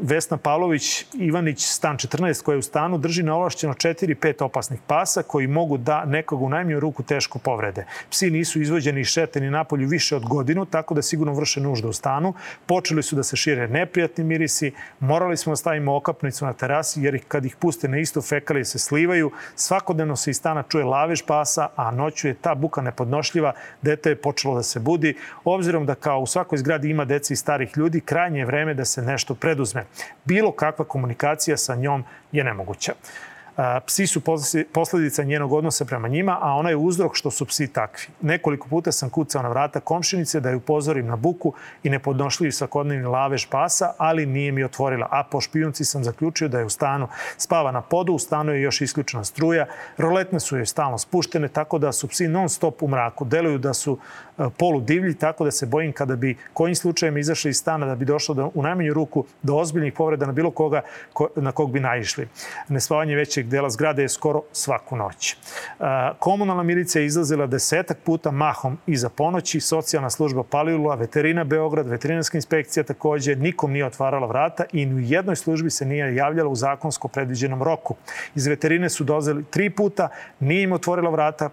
Vesna 0.02 0.38
Pavlović 0.38 1.06
Ivanić, 1.13 1.65
stan 1.65 1.97
14, 1.97 2.43
koja 2.43 2.56
je 2.56 2.60
u 2.60 2.62
stanu, 2.62 2.97
drži 2.97 3.23
na 3.23 3.36
ovlašćeno 3.36 3.73
4-5 3.73 4.43
opasnih 4.43 4.80
pasa 4.88 5.23
koji 5.23 5.47
mogu 5.47 5.78
da 5.78 6.06
nekog 6.06 6.41
u 6.41 6.49
najmanju 6.49 6.80
ruku 6.80 7.04
teško 7.04 7.39
povrede. 7.39 7.86
Psi 8.10 8.32
nisu 8.32 8.62
izvođeni 8.62 9.02
i 9.02 9.06
šeteni 9.06 9.49
napolju 9.49 9.88
više 9.88 10.15
od 10.15 10.25
godinu, 10.25 10.65
tako 10.65 10.93
da 10.93 11.02
sigurno 11.02 11.34
vrše 11.34 11.62
nužda 11.62 11.88
u 11.88 11.93
stanu. 11.93 12.34
Počeli 12.65 13.04
su 13.04 13.15
da 13.15 13.23
se 13.23 13.36
šire 13.36 13.67
neprijatni 13.67 14.23
mirisi, 14.23 14.71
morali 14.99 15.38
smo 15.38 15.52
da 15.52 15.56
stavimo 15.56 15.95
okapnicu 15.95 16.45
na 16.45 16.54
terasi, 16.54 17.02
jer 17.02 17.19
kad 17.28 17.45
ih 17.45 17.56
puste 17.56 17.88
na 17.88 17.97
isto 17.97 18.21
fekalije 18.21 18.65
se 18.65 18.80
slivaju. 18.80 19.32
Svakodnevno 19.56 20.15
se 20.15 20.32
iz 20.32 20.38
stana 20.38 20.63
čuje 20.63 20.86
lavež 20.86 21.21
pasa, 21.28 21.67
a 21.75 21.91
noću 21.91 22.28
je 22.28 22.34
ta 22.34 22.56
buka 22.56 22.82
nepodnošljiva. 22.82 23.54
Dete 23.82 24.10
je 24.10 24.21
počelo 24.30 24.56
da 24.56 24.63
se 24.63 24.80
budi. 24.80 25.15
Obzirom 25.44 25.86
da 25.86 25.96
kao 25.96 26.20
u 26.20 26.26
svakoj 26.26 26.58
zgradi 26.58 26.89
ima 26.89 27.06
deci 27.06 27.34
i 27.34 27.36
starih 27.36 27.78
ljudi, 27.78 28.02
krajnje 28.02 28.39
je 28.39 28.46
vreme 28.46 28.74
da 28.74 28.86
se 28.86 29.02
nešto 29.02 29.36
preduzme. 29.36 29.86
Bilo 30.26 30.52
kakva 30.52 30.86
komunikacija 30.86 31.58
sa 31.58 31.76
njom 31.76 32.04
je 32.32 32.44
nemoguća. 32.44 32.94
Psi 33.86 34.08
su 34.08 34.22
posledica 34.74 35.24
njenog 35.24 35.54
odnosa 35.54 35.86
prema 35.86 36.08
njima, 36.08 36.38
a 36.41 36.54
ona 36.54 36.69
je 36.69 36.76
uzrok 36.76 37.15
što 37.15 37.32
su 37.32 37.45
psi 37.45 37.67
takvi. 37.67 38.08
Nekoliko 38.22 38.67
puta 38.67 38.91
sam 38.91 39.10
kucao 39.10 39.43
na 39.43 39.50
vrata 39.50 39.80
komšinice 39.80 40.39
da 40.39 40.50
je 40.50 40.56
upozorim 40.56 41.08
na 41.08 41.15
buku 41.15 41.54
i 41.84 41.89
nepodnošljivi 41.89 42.52
svakodnevni 42.52 43.06
lavež 43.06 43.45
pasa, 43.50 43.93
ali 43.98 44.26
nije 44.26 44.52
mi 44.52 44.63
otvorila. 44.63 45.08
A 45.12 45.24
po 45.24 45.41
špijunci 45.41 45.86
sam 45.86 46.04
zaključio 46.04 46.48
da 46.48 46.60
je 46.60 46.65
u 46.65 46.69
stanu 46.69 47.08
spava 47.38 47.72
na 47.72 47.82
podu, 47.82 48.13
u 48.13 48.19
stanu 48.19 48.54
je 48.54 48.62
još 48.62 48.82
isključena 48.82 49.24
struja, 49.24 49.65
roletne 49.98 50.39
su 50.39 50.58
joj 50.58 50.65
stalno 50.65 50.98
spuštene, 50.98 51.48
tako 51.48 51.78
da 51.78 51.91
su 51.91 52.08
psi 52.08 52.28
non 52.28 52.50
stop 52.50 52.84
u 52.84 52.88
mraku. 52.88 53.26
Deluju 53.26 53.58
da 53.58 53.74
su 53.74 53.98
e, 54.38 54.43
polu 54.58 54.82
divlji, 54.82 55.13
tako 55.13 55.45
da 55.45 55.52
se 55.52 55.65
bojim 55.65 55.93
kada 55.93 56.15
bi 56.15 56.38
kojim 56.54 56.76
slučajem 56.76 57.17
izašli 57.17 57.50
iz 57.50 57.58
stana 57.58 57.86
da 57.86 57.95
bi 57.95 58.06
došlo 58.06 58.36
do, 58.36 58.52
u 58.54 58.63
najmanju 58.63 58.93
ruku 58.93 59.26
do 59.41 59.56
ozbiljnih 59.56 59.93
povreda 59.93 60.26
na 60.26 60.32
bilo 60.32 60.52
koga 60.52 60.82
ko, 61.13 61.28
na 61.36 61.52
kog 61.52 61.72
bi 61.72 61.80
naišli. 61.80 62.28
Nespavanje 62.67 63.15
većeg 63.15 63.49
dela 63.50 63.70
zgrade 63.70 64.02
je 64.02 64.10
skoro 64.10 64.42
svaku 64.52 64.96
noć. 64.96 65.38
Komunalna 66.20 66.64
milicija 66.64 67.02
je 67.02 67.06
izlazila 67.06 67.48
desetak 67.48 67.98
puta 68.04 68.32
mahom 68.32 68.78
iza 68.88 69.10
ponoći, 69.10 69.60
socijalna 69.60 70.10
služba 70.10 70.44
Palilula, 70.44 70.96
veterina 70.96 71.44
Beograd, 71.44 71.90
veterinarska 71.90 72.38
inspekcija 72.38 72.84
takođe, 72.84 73.36
nikom 73.36 73.72
nije 73.72 73.86
otvarala 73.86 74.28
vrata 74.28 74.64
i 74.74 74.86
ni 74.86 74.96
u 74.96 75.00
jednoj 75.00 75.36
službi 75.36 75.70
se 75.70 75.86
nije 75.86 76.16
javljala 76.16 76.50
u 76.50 76.56
zakonsko 76.56 77.08
predviđenom 77.08 77.64
roku. 77.64 77.96
Iz 78.36 78.48
veterine 78.48 78.90
su 78.90 79.04
dozeli 79.04 79.44
tri 79.44 79.70
puta, 79.70 80.10
nije 80.40 80.64
im 80.64 80.72
otvorila 80.72 81.10
vrata, 81.10 81.50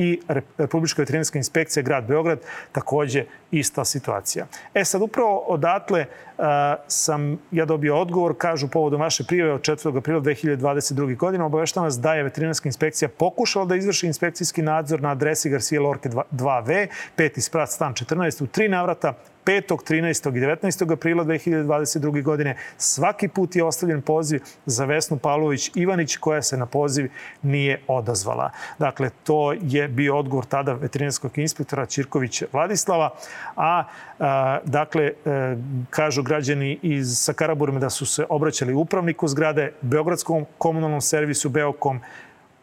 i 0.00 0.20
Republička 0.58 1.02
veterinarska 1.02 1.38
inspekcija 1.38 1.82
grad 1.82 2.04
Beograd 2.04 2.38
takođe 2.72 3.24
ista 3.50 3.84
situacija. 3.84 4.46
E 4.74 4.84
sad 4.84 5.02
upravo 5.02 5.38
odatle 5.38 6.06
uh, 6.38 6.44
sam 6.86 7.38
ja 7.50 7.64
dobio 7.64 8.00
odgovor, 8.00 8.34
kažu 8.38 8.68
povodom 8.68 9.00
vaše 9.00 9.24
prijave 9.24 9.52
od 9.52 9.60
4. 9.60 9.98
aprila 9.98 10.20
2022. 10.20 11.16
godine, 11.16 11.44
obaveštavam 11.44 11.86
vas 11.86 12.00
da 12.00 12.14
je 12.14 12.22
veterinarska 12.22 12.68
inspekcija 12.68 13.08
pokušala 13.08 13.64
da 13.64 13.76
izvrši 13.76 14.06
inspekcijski 14.06 14.62
nadzor 14.62 15.02
na 15.02 15.10
adresi 15.10 15.50
Garcia 15.50 15.80
Lorke 15.80 16.08
2V, 16.08 16.86
peti 17.16 17.40
sprat 17.40 17.70
stan 17.70 17.94
14 17.94 18.42
u 18.42 18.46
tri 18.46 18.68
navrata 18.68 19.14
5., 19.44 19.76
13. 19.88 20.36
i 20.36 20.40
19. 20.40 20.92
aprila 20.92 21.24
2022. 21.24 22.22
godine. 22.22 22.56
Svaki 22.76 23.28
put 23.28 23.56
je 23.56 23.64
ostavljen 23.64 24.02
poziv 24.02 24.40
za 24.66 24.84
Vesnu 24.84 25.18
Pavlović 25.18 25.70
Ivanić 25.74 26.16
koja 26.16 26.42
se 26.42 26.56
na 26.56 26.66
poziv 26.66 27.10
nije 27.42 27.80
odazvala. 27.86 28.50
Dakle, 28.78 29.10
to 29.24 29.52
je 29.62 29.88
bio 29.90 30.18
odgovor 30.18 30.44
tada 30.44 30.72
veterinarskog 30.72 31.38
inspektora 31.38 31.86
Čirković 31.86 32.42
Vladislava, 32.52 33.10
a, 33.56 33.84
dakle, 34.64 35.02
e, 35.02 35.12
kažu 35.90 36.22
građani 36.22 36.78
iz 36.82 37.18
Sakaraburme 37.18 37.80
da 37.80 37.90
su 37.90 38.06
se 38.06 38.26
obraćali 38.28 38.74
upravniku 38.74 39.28
zgrade, 39.28 39.72
Beogradskom 39.82 40.46
komunalnom 40.58 41.00
servisu 41.00 41.48
Beokom, 41.48 42.00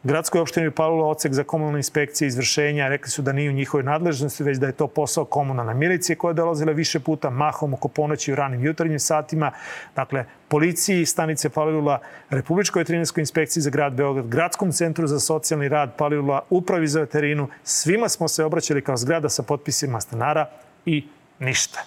Gradskoj 0.04 0.42
opštini 0.42 0.72
Palula 0.72 1.08
ocek 1.08 1.34
za 1.34 1.44
komunalne 1.44 1.80
inspekcije 1.80 2.28
izvršenja 2.28 2.88
rekli 2.88 3.10
su 3.10 3.22
da 3.22 3.32
nije 3.32 3.50
u 3.50 3.54
njihovoj 3.54 3.84
nadležnosti, 3.84 4.44
već 4.44 4.58
da 4.58 4.68
je 4.68 4.72
to 4.72 4.88
posao 4.88 5.26
komunalne 5.26 5.74
milicije 5.74 6.16
koja 6.16 6.30
je 6.30 6.34
dolazila 6.34 6.72
više 6.72 7.00
puta 7.00 7.30
mahom 7.30 7.74
oko 7.74 7.88
ponoći 7.88 8.32
u 8.32 8.36
ranim 8.36 8.64
jutarnjim 8.64 9.00
satima. 9.00 9.52
Dakle, 9.96 10.26
policiji 10.48 11.06
stanice 11.06 11.50
Palilula, 11.50 12.00
Republičkoj 12.30 12.80
veterinarskoj 12.80 13.22
inspekciji 13.22 13.62
za 13.62 13.70
grad 13.70 13.94
Beograd, 13.94 14.28
Gradskom 14.28 14.72
centru 14.72 15.08
za 15.08 15.20
socijalni 15.20 15.68
rad 15.70 15.96
Palilula, 15.98 16.42
Upravi 16.50 16.88
za 16.88 17.00
veterinu. 17.00 17.48
Svima 17.64 18.10
smo 18.10 18.28
se 18.28 18.44
obraćali 18.44 18.82
kao 18.82 18.98
zgrada 18.98 19.30
sa 19.30 19.44
potpisima 19.44 20.02
stanara 20.02 20.46
i 20.86 21.08
ništa. 21.40 21.80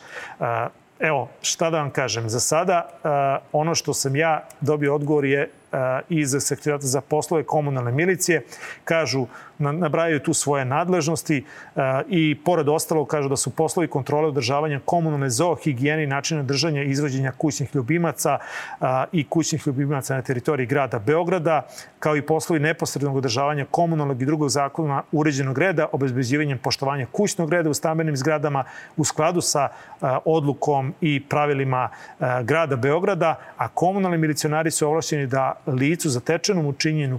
Evo, 0.98 1.28
šta 1.42 1.70
da 1.70 1.78
vam 1.78 1.90
kažem, 1.90 2.28
za 2.28 2.40
sada 2.40 2.88
ono 3.52 3.74
što 3.74 3.94
sam 3.94 4.16
ja 4.16 4.48
dobio 4.60 4.94
odgovor 4.94 5.24
je 5.24 5.50
iz 6.08 6.36
sekretarata 6.40 6.86
za 6.86 7.00
poslove 7.00 7.42
komunalne 7.42 7.92
milicije. 7.92 8.42
Kažu, 8.84 9.26
nabrajaju 9.58 10.20
tu 10.20 10.34
svoje 10.34 10.64
nadležnosti 10.64 11.44
i 12.08 12.38
pored 12.44 12.68
ostalo 12.68 13.04
kažu 13.04 13.28
da 13.28 13.36
su 13.36 13.50
poslovi 13.50 13.88
kontrole 13.88 14.28
održavanja 14.28 14.80
komunalne 14.84 15.30
zoohigijene 15.30 16.04
i 16.04 16.06
načina 16.06 16.42
držanja 16.42 16.82
i 16.82 16.90
izvođenja 16.90 17.32
kućnih 17.38 17.74
ljubimaca 17.74 18.38
i 19.12 19.24
kućnih 19.28 19.66
ljubimaca 19.66 20.14
na 20.14 20.22
teritoriji 20.22 20.66
grada 20.66 20.98
Beograda, 20.98 21.66
kao 21.98 22.16
i 22.16 22.22
poslovi 22.22 22.60
neposrednog 22.60 23.16
održavanja 23.16 23.66
komunalnog 23.70 24.22
i 24.22 24.26
drugog 24.26 24.48
zakona 24.48 25.02
uređenog 25.12 25.58
reda, 25.58 25.86
obezbeđivanjem 25.92 26.58
poštovanja 26.58 27.06
kućnog 27.12 27.50
reda 27.50 27.70
u 27.70 27.74
stambenim 27.74 28.16
zgradama 28.16 28.64
u 28.96 29.04
skladu 29.04 29.40
sa 29.40 29.68
odlukom 30.24 30.94
i 31.00 31.20
pravilima 31.28 31.88
grada 32.42 32.76
Beograda, 32.76 33.38
a 33.56 33.68
komunalni 33.68 34.18
milicionari 34.18 34.70
su 34.70 34.86
ovlašćeni 34.88 35.26
da 35.26 35.59
licu 35.66 36.10
zatečenom 36.10 36.66
u 36.66 36.74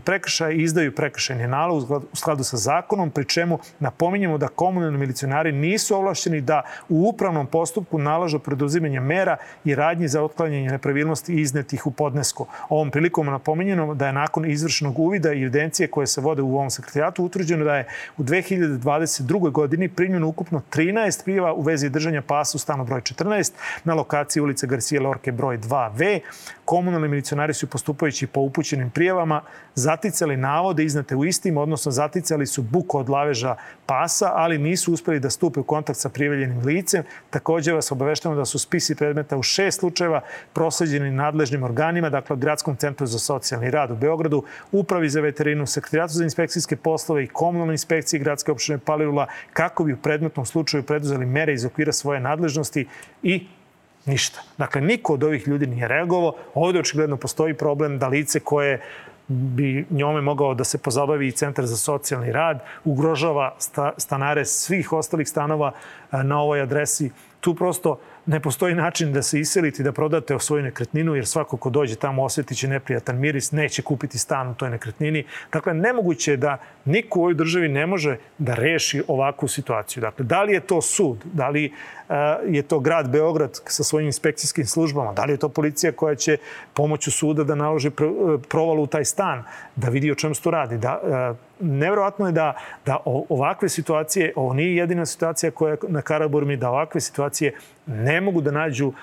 prekršaja 0.05 0.51
izdaju 0.51 0.95
prekršajni 0.95 1.47
nalog 1.47 1.91
u 2.13 2.15
skladu 2.15 2.43
sa 2.43 2.57
zakonom, 2.57 3.09
pri 3.09 3.25
čemu 3.25 3.59
napominjemo 3.79 4.37
da 4.37 4.47
komunalni 4.47 4.97
milicionari 4.97 5.51
nisu 5.51 5.95
ovlašćeni 5.95 6.41
da 6.41 6.61
u 6.89 7.09
upravnom 7.09 7.47
postupku 7.47 7.97
nalažu 7.97 8.39
preduzimanje 8.39 8.99
mera 8.99 9.37
i 9.65 9.75
radnji 9.75 10.07
za 10.07 10.23
otklanjanje 10.23 10.71
nepravilnosti 10.71 11.33
iznetih 11.33 11.87
u 11.87 11.91
podnesku. 11.91 12.47
Ovom 12.69 12.91
prilikom 12.91 13.25
napominjeno 13.25 13.95
da 13.95 14.07
je 14.07 14.13
nakon 14.13 14.51
izvršenog 14.51 14.99
uvida 14.99 15.33
i 15.33 15.41
evidencije 15.41 15.87
koje 15.87 16.07
se 16.07 16.21
vode 16.21 16.41
u 16.41 16.55
ovom 16.55 16.69
sekretarijatu 16.69 17.23
utvrđeno 17.23 17.65
da 17.65 17.75
je 17.75 17.87
u 18.17 18.23
2022. 18.23 19.51
godini 19.51 19.89
primljeno 19.89 20.27
ukupno 20.27 20.61
13 20.71 21.23
prijeva 21.23 21.53
u 21.53 21.61
vezi 21.61 21.89
držanja 21.89 22.21
pasa 22.21 22.55
u 22.55 22.59
stanu 22.59 22.85
broj 22.85 23.01
14 23.01 23.51
na 23.83 23.93
lokaciji 23.93 24.43
ulice 24.43 24.67
Garcia 24.67 25.01
Lorke 25.01 25.31
broj 25.31 25.57
2V. 25.57 26.19
Komunalni 26.71 27.07
milicionari 27.07 27.53
su 27.53 27.67
postupajući 27.67 28.27
po 28.27 28.41
upućenim 28.41 28.89
prijavama 28.89 29.41
zaticali 29.75 30.37
navode 30.37 30.83
iznate 30.83 31.15
u 31.15 31.25
istim, 31.25 31.57
odnosno 31.57 31.91
zaticali 31.91 32.45
su 32.45 32.61
buku 32.61 32.99
od 32.99 33.09
laveža 33.09 33.55
pasa, 33.85 34.31
ali 34.33 34.57
nisu 34.57 34.93
uspeli 34.93 35.19
da 35.19 35.29
stupe 35.29 35.59
u 35.59 35.63
kontakt 35.63 35.99
sa 35.99 36.09
prijavljenim 36.09 36.61
licem. 36.65 37.03
Takođe 37.29 37.73
vas 37.73 37.91
obaveštamo 37.91 38.35
da 38.35 38.45
su 38.45 38.59
spisi 38.59 38.95
predmeta 38.95 39.37
u 39.37 39.43
šest 39.43 39.79
slučajeva 39.79 40.21
prosleđeni 40.53 41.11
nadležnim 41.11 41.63
organima, 41.63 42.09
dakle 42.09 42.37
Gradskom 42.37 42.75
centru 42.75 43.07
za 43.07 43.19
socijalni 43.19 43.71
rad 43.71 43.91
u 43.91 43.95
Beogradu, 43.95 44.43
Upravi 44.71 45.09
za 45.09 45.21
veterinu, 45.21 45.65
Sekretarijatu 45.65 46.13
za 46.13 46.23
inspekcijske 46.23 46.75
poslove 46.75 47.23
i 47.23 47.27
komunalnoj 47.27 47.73
inspekciji 47.73 48.19
Gradske 48.19 48.51
opštine 48.51 48.77
Palilula, 48.77 49.27
kako 49.53 49.83
bi 49.83 49.93
u 49.93 49.97
predmetnom 49.97 50.45
slučaju 50.45 50.83
preduzeli 50.83 51.25
mere 51.25 51.53
iz 51.53 51.65
okvira 51.65 51.91
svoje 51.91 52.19
nadležnosti 52.19 52.87
i 53.23 53.47
Ništa. 54.05 54.41
Dakle, 54.57 54.81
niko 54.81 55.13
od 55.13 55.23
ovih 55.23 55.47
ljudi 55.47 55.67
nije 55.67 55.87
reagovao. 55.87 56.33
Ovde 56.53 56.79
očigledno 56.79 57.17
postoji 57.17 57.53
problem 57.53 57.99
da 57.99 58.07
lice 58.07 58.39
koje 58.39 58.81
bi 59.27 59.85
njome 59.89 60.21
mogao 60.21 60.53
da 60.53 60.63
se 60.63 60.77
pozabavi 60.77 61.27
i 61.27 61.31
Centar 61.31 61.65
za 61.65 61.77
socijalni 61.77 62.31
rad, 62.31 62.59
ugrožava 62.85 63.55
stanare 63.97 64.45
svih 64.45 64.93
ostalih 64.93 65.29
stanova 65.29 65.71
e, 65.71 66.23
na 66.23 66.41
ovoj 66.41 66.61
adresi. 66.61 67.11
Tu 67.39 67.55
prosto 67.55 67.99
ne 68.25 68.39
postoji 68.39 68.75
način 68.75 69.13
da 69.13 69.21
se 69.21 69.39
iselite 69.39 69.81
i 69.81 69.85
da 69.85 69.91
prodate 69.91 70.39
svoju 70.39 70.63
nekretninu, 70.63 71.15
jer 71.15 71.27
svako 71.27 71.57
ko 71.57 71.69
dođe 71.69 71.95
tamo 71.95 72.23
osjetiće 72.23 72.67
neprijatan 72.67 73.19
miris, 73.19 73.51
neće 73.51 73.81
kupiti 73.81 74.17
stan 74.17 74.49
u 74.49 74.53
toj 74.53 74.69
nekretnini. 74.69 75.23
Dakle, 75.53 75.73
nemoguće 75.73 76.31
je 76.31 76.37
da 76.37 76.57
niko 76.85 77.19
u 77.19 77.21
ovoj 77.21 77.33
državi 77.33 77.69
ne 77.69 77.85
može 77.85 78.17
da 78.37 78.53
reši 78.53 79.03
ovakvu 79.07 79.47
situaciju. 79.47 80.01
Dakle, 80.01 80.25
da 80.25 80.43
li 80.43 80.53
je 80.53 80.59
to 80.59 80.81
sud, 80.81 81.17
da 81.33 81.49
li 81.49 81.71
je 82.47 82.61
to 82.61 82.79
grad 82.79 83.09
Beograd 83.09 83.59
sa 83.65 83.83
svojim 83.83 84.05
inspekcijskim 84.05 84.65
službama, 84.65 85.13
da 85.13 85.25
li 85.25 85.33
je 85.33 85.37
to 85.37 85.49
policija 85.49 85.91
koja 85.91 86.15
će 86.15 86.37
pomoću 86.73 87.11
suda 87.11 87.43
da 87.43 87.55
naloži 87.55 87.91
provalu 88.49 88.83
u 88.83 88.87
taj 88.87 89.05
stan, 89.05 89.43
da 89.75 89.89
vidi 89.89 90.11
o 90.11 90.15
čemu 90.15 90.35
se 90.35 90.41
to 90.41 90.51
radi. 90.51 90.77
Da, 90.77 90.99
nevjerojatno 91.61 92.25
je 92.25 92.31
da, 92.31 92.53
da 92.85 92.97
ovakve 93.05 93.69
situacije, 93.69 94.33
ovo 94.35 94.53
nije 94.53 94.75
jedina 94.75 95.05
situacija 95.05 95.51
koja 95.51 95.71
je 95.71 95.77
na 95.87 96.01
Karaburmi, 96.01 96.57
da 96.57 96.69
ovakve 96.69 97.01
situacije 97.01 97.53
ne 97.85 98.21
mogu 98.21 98.41
da 98.41 98.51
nađu 98.51 98.93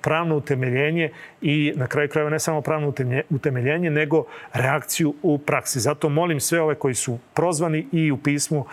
pravno 0.00 0.36
utemeljenje 0.36 1.10
i 1.40 1.72
na 1.76 1.86
kraju 1.86 2.08
krajeva 2.08 2.30
ne 2.30 2.38
samo 2.38 2.60
pravno 2.60 2.92
utemeljenje, 3.30 3.90
nego 3.90 4.24
reakciju 4.52 5.14
u 5.22 5.38
praksi. 5.38 5.80
Zato 5.80 6.08
molim 6.08 6.40
sve 6.40 6.60
ove 6.60 6.74
koji 6.74 6.94
su 6.94 7.18
prozvani 7.34 7.86
i 7.92 8.10
u 8.10 8.16
pismu 8.16 8.64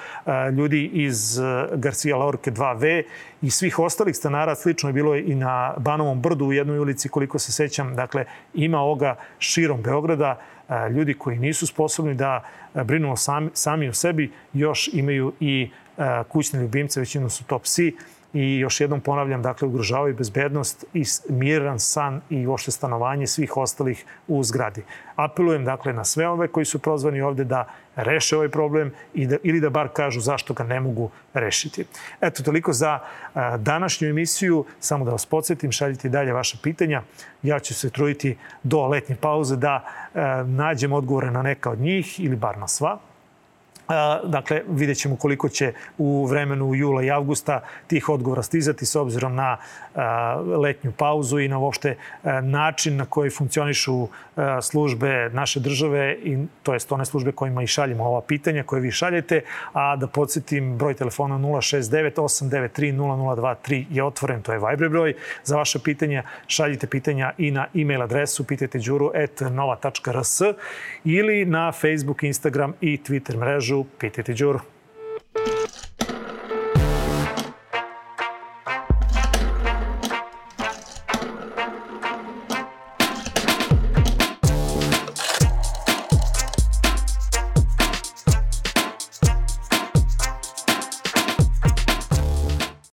ljudi 0.58 0.86
iz 0.94 1.40
Garcia 1.74 2.16
Lorke 2.16 2.52
2V 2.52 3.04
i 3.42 3.50
svih 3.50 3.80
ostalih 3.80 4.16
stanara, 4.16 4.56
slično 4.56 4.90
je 4.90 4.94
bilo 4.94 5.16
i 5.16 5.36
na 5.36 5.74
Banovom 5.78 6.22
brdu 6.22 6.46
u 6.46 6.54
jednoj 6.54 6.80
ulici, 6.80 7.10
koliko 7.10 7.40
se 7.40 7.52
sećam. 7.52 7.96
Dakle, 7.96 8.26
ima 8.54 8.80
ovoga 8.80 9.16
širom 9.40 9.82
Beograda, 9.82 10.40
ljudi 10.92 11.14
koji 11.14 11.40
nisu 11.40 11.68
sposobni 11.68 12.16
da 12.16 12.44
brinu 12.74 13.18
sami, 13.18 13.50
sami 13.54 13.90
o 13.90 13.94
sebi, 13.94 14.32
još 14.54 14.90
imaju 14.94 15.34
i 15.40 15.70
kućne 16.28 16.62
ljubimce, 16.62 17.00
većinom 17.00 17.30
su 17.30 17.44
to 17.44 17.60
psi, 17.60 17.96
i 18.34 18.60
još 18.60 18.82
jednom 18.82 19.02
ponavljam, 19.02 19.42
dakle, 19.42 19.68
ugrožavaju 19.68 20.16
bezbednost 20.16 20.86
i 20.94 21.04
miran 21.30 21.80
san 21.80 22.22
i 22.30 22.48
uopšte 22.48 22.72
stanovanje 22.72 23.28
svih 23.28 23.58
ostalih 23.58 24.06
u 24.28 24.44
zgradi. 24.44 24.84
Apelujem, 25.16 25.66
dakle, 25.66 25.94
na 25.94 26.04
sve 26.04 26.28
ove 26.28 26.48
koji 26.48 26.66
su 26.66 26.80
prozvani 26.80 27.22
ovde 27.22 27.44
da 27.44 27.68
reše 27.96 28.36
ovaj 28.36 28.50
problem 28.50 28.92
i 29.14 29.28
da, 29.28 29.38
ili 29.44 29.60
da 29.60 29.70
bar 29.70 29.90
kažu 29.94 30.20
zašto 30.20 30.54
ga 30.54 30.64
ne 30.64 30.80
mogu 30.80 31.10
rešiti. 31.34 31.86
Eto, 32.22 32.44
toliko 32.44 32.74
za 32.74 33.00
a, 33.34 33.58
današnju 33.58 34.10
emisiju. 34.10 34.66
Samo 34.80 35.06
da 35.06 35.12
vas 35.12 35.26
podsjetim, 35.26 35.72
šaljite 35.72 36.10
dalje 36.10 36.34
vaše 36.34 36.58
pitanja. 36.64 37.02
Ja 37.44 37.60
ću 37.60 37.74
se 37.74 37.90
truditi 37.90 38.38
do 38.64 38.88
letnje 38.88 39.16
pauze 39.16 39.56
da 39.56 39.84
a, 40.14 40.44
nađem 40.48 40.94
odgovore 40.94 41.32
na 41.32 41.42
neka 41.42 41.70
od 41.70 41.80
njih 41.80 42.20
ili 42.20 42.36
bar 42.36 42.58
na 42.58 42.68
sva. 42.68 43.00
Dakle, 44.24 44.62
vidjet 44.68 44.98
ćemo 44.98 45.16
koliko 45.16 45.50
će 45.50 45.74
u 45.98 46.26
vremenu 46.26 46.76
jula 46.76 47.04
i 47.04 47.12
avgusta 47.12 47.62
tih 47.88 48.10
odgovora 48.10 48.44
stizati 48.44 48.86
s 48.86 48.96
obzirom 48.96 49.36
na 49.36 49.58
letnju 50.58 50.92
pauzu 50.92 51.40
i 51.40 51.48
na 51.48 51.58
uopšte 51.58 51.96
način 52.42 52.98
na 52.98 53.06
koji 53.06 53.30
funkcionišu 53.30 54.08
službe 54.62 55.30
naše 55.34 55.60
države, 55.60 56.18
i, 56.24 56.38
to 56.64 56.74
jest 56.74 56.92
one 56.92 57.06
službe 57.06 57.32
kojima 57.32 57.64
i 57.64 57.68
šaljemo 57.68 58.04
ova 58.04 58.22
pitanja 58.22 58.64
koje 58.64 58.82
vi 58.82 58.92
šaljete, 58.92 59.42
a 59.74 59.96
da 59.96 60.08
podsjetim 60.08 60.78
broj 60.78 60.94
telefona 60.94 61.38
069 61.38 62.16
893 62.16 62.94
0023 62.94 63.86
je 63.90 64.04
otvoren, 64.04 64.42
to 64.42 64.54
je 64.54 64.60
Viber 64.60 64.90
broj. 64.90 65.14
Za 65.44 65.56
vaše 65.58 65.80
pitanja 65.80 66.24
šaljite 66.48 66.88
pitanja 66.88 67.32
i 67.38 67.52
na 67.52 67.68
e-mail 67.76 68.02
adresu 68.02 68.44
pitajteđuru.nova.rs 68.44 70.42
ili 71.04 71.46
na 71.46 71.72
Facebook, 71.72 72.24
Instagram 72.24 72.74
i 72.82 73.00
Twitter 73.08 73.38
mrežu 73.38 73.73
Arzu, 73.74 73.88
Pete 73.98 74.22
Tijur. 74.22 74.62